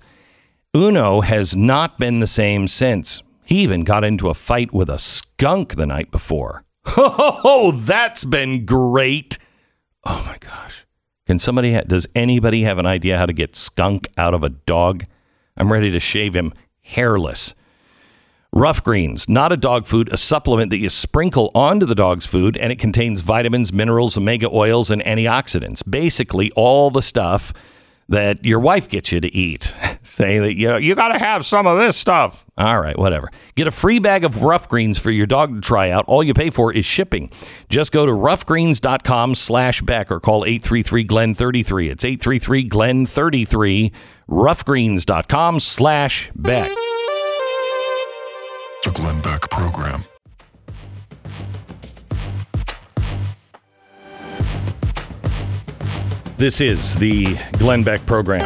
Uno 0.74 1.20
has 1.20 1.54
not 1.54 1.98
been 1.98 2.18
the 2.18 2.26
same 2.26 2.66
since. 2.66 3.22
He 3.44 3.58
even 3.60 3.84
got 3.84 4.02
into 4.02 4.28
a 4.28 4.34
fight 4.34 4.72
with 4.72 4.88
a 4.90 4.98
skunk 4.98 5.76
the 5.76 5.86
night 5.86 6.10
before. 6.10 6.64
Oh, 6.96 7.72
that's 7.72 8.24
been 8.24 8.66
great. 8.66 9.38
Oh 10.04 10.22
my 10.26 10.36
gosh. 10.38 10.86
Can 11.26 11.38
somebody, 11.38 11.74
ha- 11.74 11.84
does 11.86 12.06
anybody 12.14 12.62
have 12.64 12.78
an 12.78 12.86
idea 12.86 13.16
how 13.18 13.26
to 13.26 13.32
get 13.32 13.56
skunk 13.56 14.08
out 14.18 14.34
of 14.34 14.42
a 14.42 14.48
dog? 14.50 15.04
I'm 15.56 15.72
ready 15.72 15.90
to 15.90 16.00
shave 16.00 16.34
him 16.34 16.52
hairless. 16.84 17.54
Rough 18.52 18.84
Greens, 18.84 19.28
not 19.28 19.50
a 19.50 19.56
dog 19.56 19.84
food, 19.84 20.08
a 20.12 20.16
supplement 20.16 20.70
that 20.70 20.78
you 20.78 20.88
sprinkle 20.88 21.50
onto 21.56 21.86
the 21.86 21.96
dog's 21.96 22.24
food, 22.24 22.56
and 22.56 22.70
it 22.70 22.78
contains 22.78 23.20
vitamins, 23.20 23.72
minerals, 23.72 24.16
omega 24.16 24.48
oils, 24.48 24.92
and 24.92 25.02
antioxidants. 25.02 25.82
Basically, 25.88 26.52
all 26.52 26.90
the 26.90 27.02
stuff 27.02 27.52
that 28.08 28.44
your 28.44 28.60
wife 28.60 28.88
gets 28.88 29.12
you 29.12 29.20
to 29.20 29.34
eat. 29.34 29.72
Saying 30.02 30.42
that 30.42 30.54
you 30.54 30.68
know 30.68 30.76
you 30.76 30.94
got 30.94 31.08
to 31.08 31.18
have 31.18 31.46
some 31.46 31.66
of 31.66 31.78
this 31.78 31.96
stuff. 31.96 32.44
All 32.56 32.80
right, 32.80 32.98
whatever. 32.98 33.30
Get 33.54 33.66
a 33.66 33.70
free 33.70 33.98
bag 33.98 34.24
of 34.24 34.42
Rough 34.42 34.68
Greens 34.68 34.98
for 34.98 35.10
your 35.10 35.26
dog 35.26 35.54
to 35.54 35.60
try 35.60 35.90
out. 35.90 36.04
All 36.06 36.22
you 36.22 36.34
pay 36.34 36.50
for 36.50 36.72
is 36.72 36.84
shipping. 36.84 37.30
Just 37.68 37.90
go 37.90 38.06
to 38.06 38.12
roughgreens.com 38.12 39.34
slash 39.34 39.82
Beck 39.82 40.10
or 40.10 40.20
call 40.20 40.44
833-GLEN-33. 40.44 41.90
It's 41.90 42.04
833-GLEN-33, 42.04 43.92
roughgreens.com 44.28 45.60
slash 45.60 46.30
Beck. 46.36 46.70
The 48.84 48.90
Glenn 48.92 49.20
Beck 49.22 49.50
Program. 49.50 50.04
This 56.44 56.60
is 56.60 56.96
the 56.96 57.38
Glenn 57.52 57.84
Beck 57.84 58.04
program. 58.04 58.42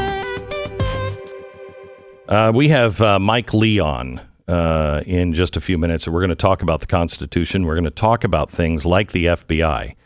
Uh, 2.28 2.52
we 2.54 2.68
have 2.68 3.02
uh, 3.02 3.18
Mike 3.18 3.52
Leon 3.52 4.20
uh, 4.46 5.02
in 5.04 5.34
just 5.34 5.56
a 5.56 5.60
few 5.60 5.76
minutes, 5.78 6.06
and 6.06 6.14
we're 6.14 6.20
going 6.20 6.28
to 6.28 6.36
talk 6.36 6.62
about 6.62 6.78
the 6.78 6.86
Constitution. 6.86 7.66
We're 7.66 7.74
going 7.74 7.82
to 7.82 7.90
talk 7.90 8.22
about 8.22 8.52
things 8.52 8.86
like 8.86 9.10
the 9.10 9.26
FBI. 9.26 9.96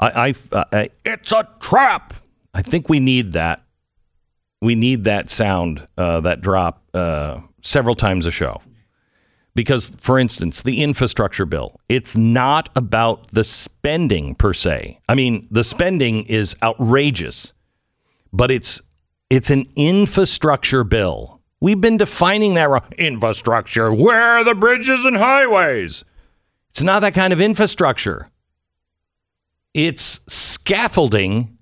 I, 0.00 0.34
I, 0.50 0.64
I, 0.72 0.90
it's 1.04 1.30
a 1.30 1.48
trap. 1.60 2.14
I 2.54 2.62
think 2.62 2.88
we 2.88 2.98
need 2.98 3.30
that. 3.34 3.62
We 4.60 4.74
need 4.74 5.04
that 5.04 5.30
sound, 5.30 5.86
uh, 5.96 6.20
that 6.22 6.40
drop, 6.40 6.82
uh, 6.92 7.42
several 7.62 7.94
times 7.94 8.26
a 8.26 8.32
show. 8.32 8.60
Because, 9.58 9.88
for 9.98 10.20
instance, 10.20 10.62
the 10.62 10.84
infrastructure 10.84 11.44
bill, 11.44 11.80
it's 11.88 12.16
not 12.16 12.68
about 12.76 13.26
the 13.32 13.42
spending 13.42 14.36
per 14.36 14.52
se. 14.52 15.00
I 15.08 15.16
mean, 15.16 15.48
the 15.50 15.64
spending 15.64 16.22
is 16.26 16.54
outrageous, 16.62 17.54
but 18.32 18.52
it's 18.52 18.80
it's 19.30 19.50
an 19.50 19.68
infrastructure 19.74 20.84
bill. 20.84 21.40
We've 21.58 21.80
been 21.80 21.96
defining 21.96 22.54
that 22.54 22.70
wrong. 22.70 22.88
Infrastructure. 22.98 23.92
Where 23.92 24.22
are 24.22 24.44
the 24.44 24.54
bridges 24.54 25.04
and 25.04 25.16
highways? 25.16 26.04
It's 26.70 26.82
not 26.82 27.00
that 27.00 27.14
kind 27.14 27.32
of 27.32 27.40
infrastructure. 27.40 28.28
It's 29.74 30.20
scaffolding 30.28 31.58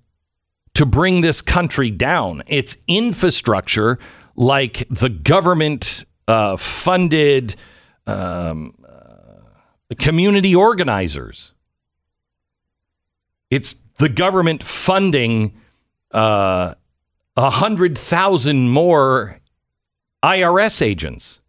to 0.75 0.85
bring 0.85 1.21
this 1.21 1.41
country 1.41 1.89
down. 1.89 2.43
It's 2.45 2.77
infrastructure 2.87 3.97
like 4.35 4.87
the 4.87 5.09
government 5.09 6.05
uh, 6.27 6.57
funded 6.57 7.55
um, 8.07 8.73
uh, 8.87 9.95
community 9.99 10.55
organizers. 10.55 11.53
It's 13.49 13.75
the 13.97 14.09
government 14.09 14.63
funding 14.63 15.59
uh, 16.13 16.73
a 17.35 17.41
uh, 17.41 17.49
hundred 17.51 17.97
thousand 17.97 18.69
more 18.69 19.39
IRS 20.23 20.81
agents. 20.81 21.41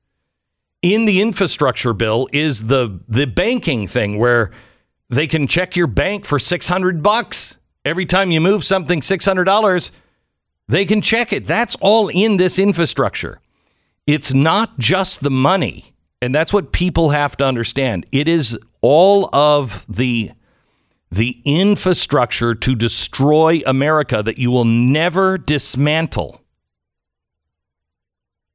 In 0.83 1.07
the 1.07 1.21
infrastructure 1.21 1.93
bill 1.93 2.29
is 2.33 2.67
the 2.67 3.01
the 3.09 3.27
banking 3.27 3.87
thing 3.87 4.19
where 4.19 4.51
they 5.09 5.27
can 5.27 5.47
check 5.47 5.75
your 5.77 5.87
bank 5.87 6.25
for 6.25 6.39
six 6.39 6.67
hundred 6.69 7.03
bucks 7.03 7.57
every 7.85 8.07
time 8.07 8.31
you 8.31 8.41
move 8.41 8.65
something 8.65 9.03
six 9.03 9.25
hundred 9.25 9.45
dollars. 9.45 9.91
They 10.69 10.85
can 10.85 11.01
check 11.01 11.33
it. 11.33 11.47
That's 11.47 11.77
all 11.81 12.09
in 12.09 12.37
this 12.37 12.59
infrastructure. 12.59 13.41
It's 14.07 14.35
not 14.35 14.79
just 14.79 15.21
the 15.21 15.31
money. 15.31 15.95
And 16.21 16.35
that's 16.35 16.53
what 16.53 16.73
people 16.73 17.11
have 17.11 17.37
to 17.37 17.45
understand. 17.45 18.07
It 18.11 18.29
is 18.29 18.59
all 18.81 19.29
of 19.33 19.85
the 19.89 20.33
the 21.11 21.41
infrastructure 21.47 22.55
to 22.55 22.75
destroy 22.75 23.63
America 23.67 24.23
that 24.23 24.37
you 24.37 24.51
will 24.51 24.67
never 24.67 25.39
dismantle. 25.39 26.43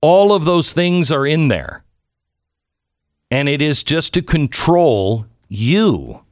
All 0.01 0.33
of 0.33 0.45
those 0.45 0.71
things 0.71 1.11
are 1.11 1.25
in 1.25 1.47
there. 1.47 1.83
And 3.31 3.49
it 3.49 3.59
is 3.59 3.81
just 3.81 4.13
to 4.13 4.21
control 4.21 5.25
you. 5.47 6.23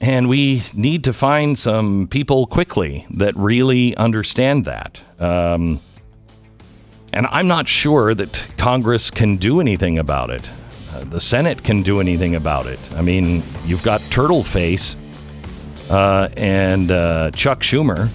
And 0.00 0.28
we 0.28 0.62
need 0.72 1.02
to 1.04 1.12
find 1.12 1.58
some 1.58 2.06
people 2.06 2.46
quickly 2.46 3.06
that 3.10 3.36
really 3.36 3.96
understand 3.96 4.64
that. 4.66 5.02
Um, 5.18 5.80
and 7.12 7.26
I'm 7.30 7.46
not 7.46 7.68
sure 7.68 8.14
that 8.14 8.44
Congress 8.56 9.10
can 9.10 9.36
do 9.36 9.60
anything 9.60 9.98
about 9.98 10.30
it. 10.30 10.48
Uh, 10.92 11.04
the 11.04 11.20
Senate 11.20 11.62
can 11.62 11.82
do 11.82 12.00
anything 12.00 12.34
about 12.34 12.66
it. 12.66 12.78
I 12.94 13.02
mean, 13.02 13.42
you've 13.64 13.82
got 13.82 14.00
Turtle 14.10 14.42
Face 14.42 14.96
uh, 15.90 16.28
and 16.36 16.90
uh, 16.90 17.30
Chuck 17.32 17.60
Schumer 17.60 18.08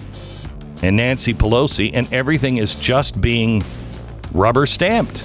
and 0.82 0.95
Nancy 0.95 1.34
Pelosi, 1.34 1.91
and 1.93 2.12
everything 2.14 2.58
is 2.58 2.76
just 2.76 3.20
being 3.20 3.64
rubber 4.32 4.66
stamped. 4.66 5.24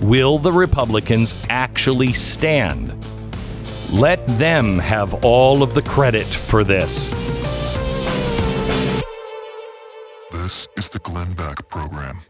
Will 0.00 0.38
the 0.38 0.52
Republicans 0.52 1.34
actually 1.48 2.12
stand? 2.12 2.94
Let 3.90 4.26
them 4.26 4.78
have 4.78 5.24
all 5.24 5.62
of 5.62 5.74
the 5.74 5.82
credit 5.82 6.26
for 6.26 6.62
this. 6.62 7.10
This 10.30 10.68
is 10.76 10.88
the 10.88 10.98
Glenn 10.98 11.32
Beck 11.32 11.68
Program. 11.68 12.20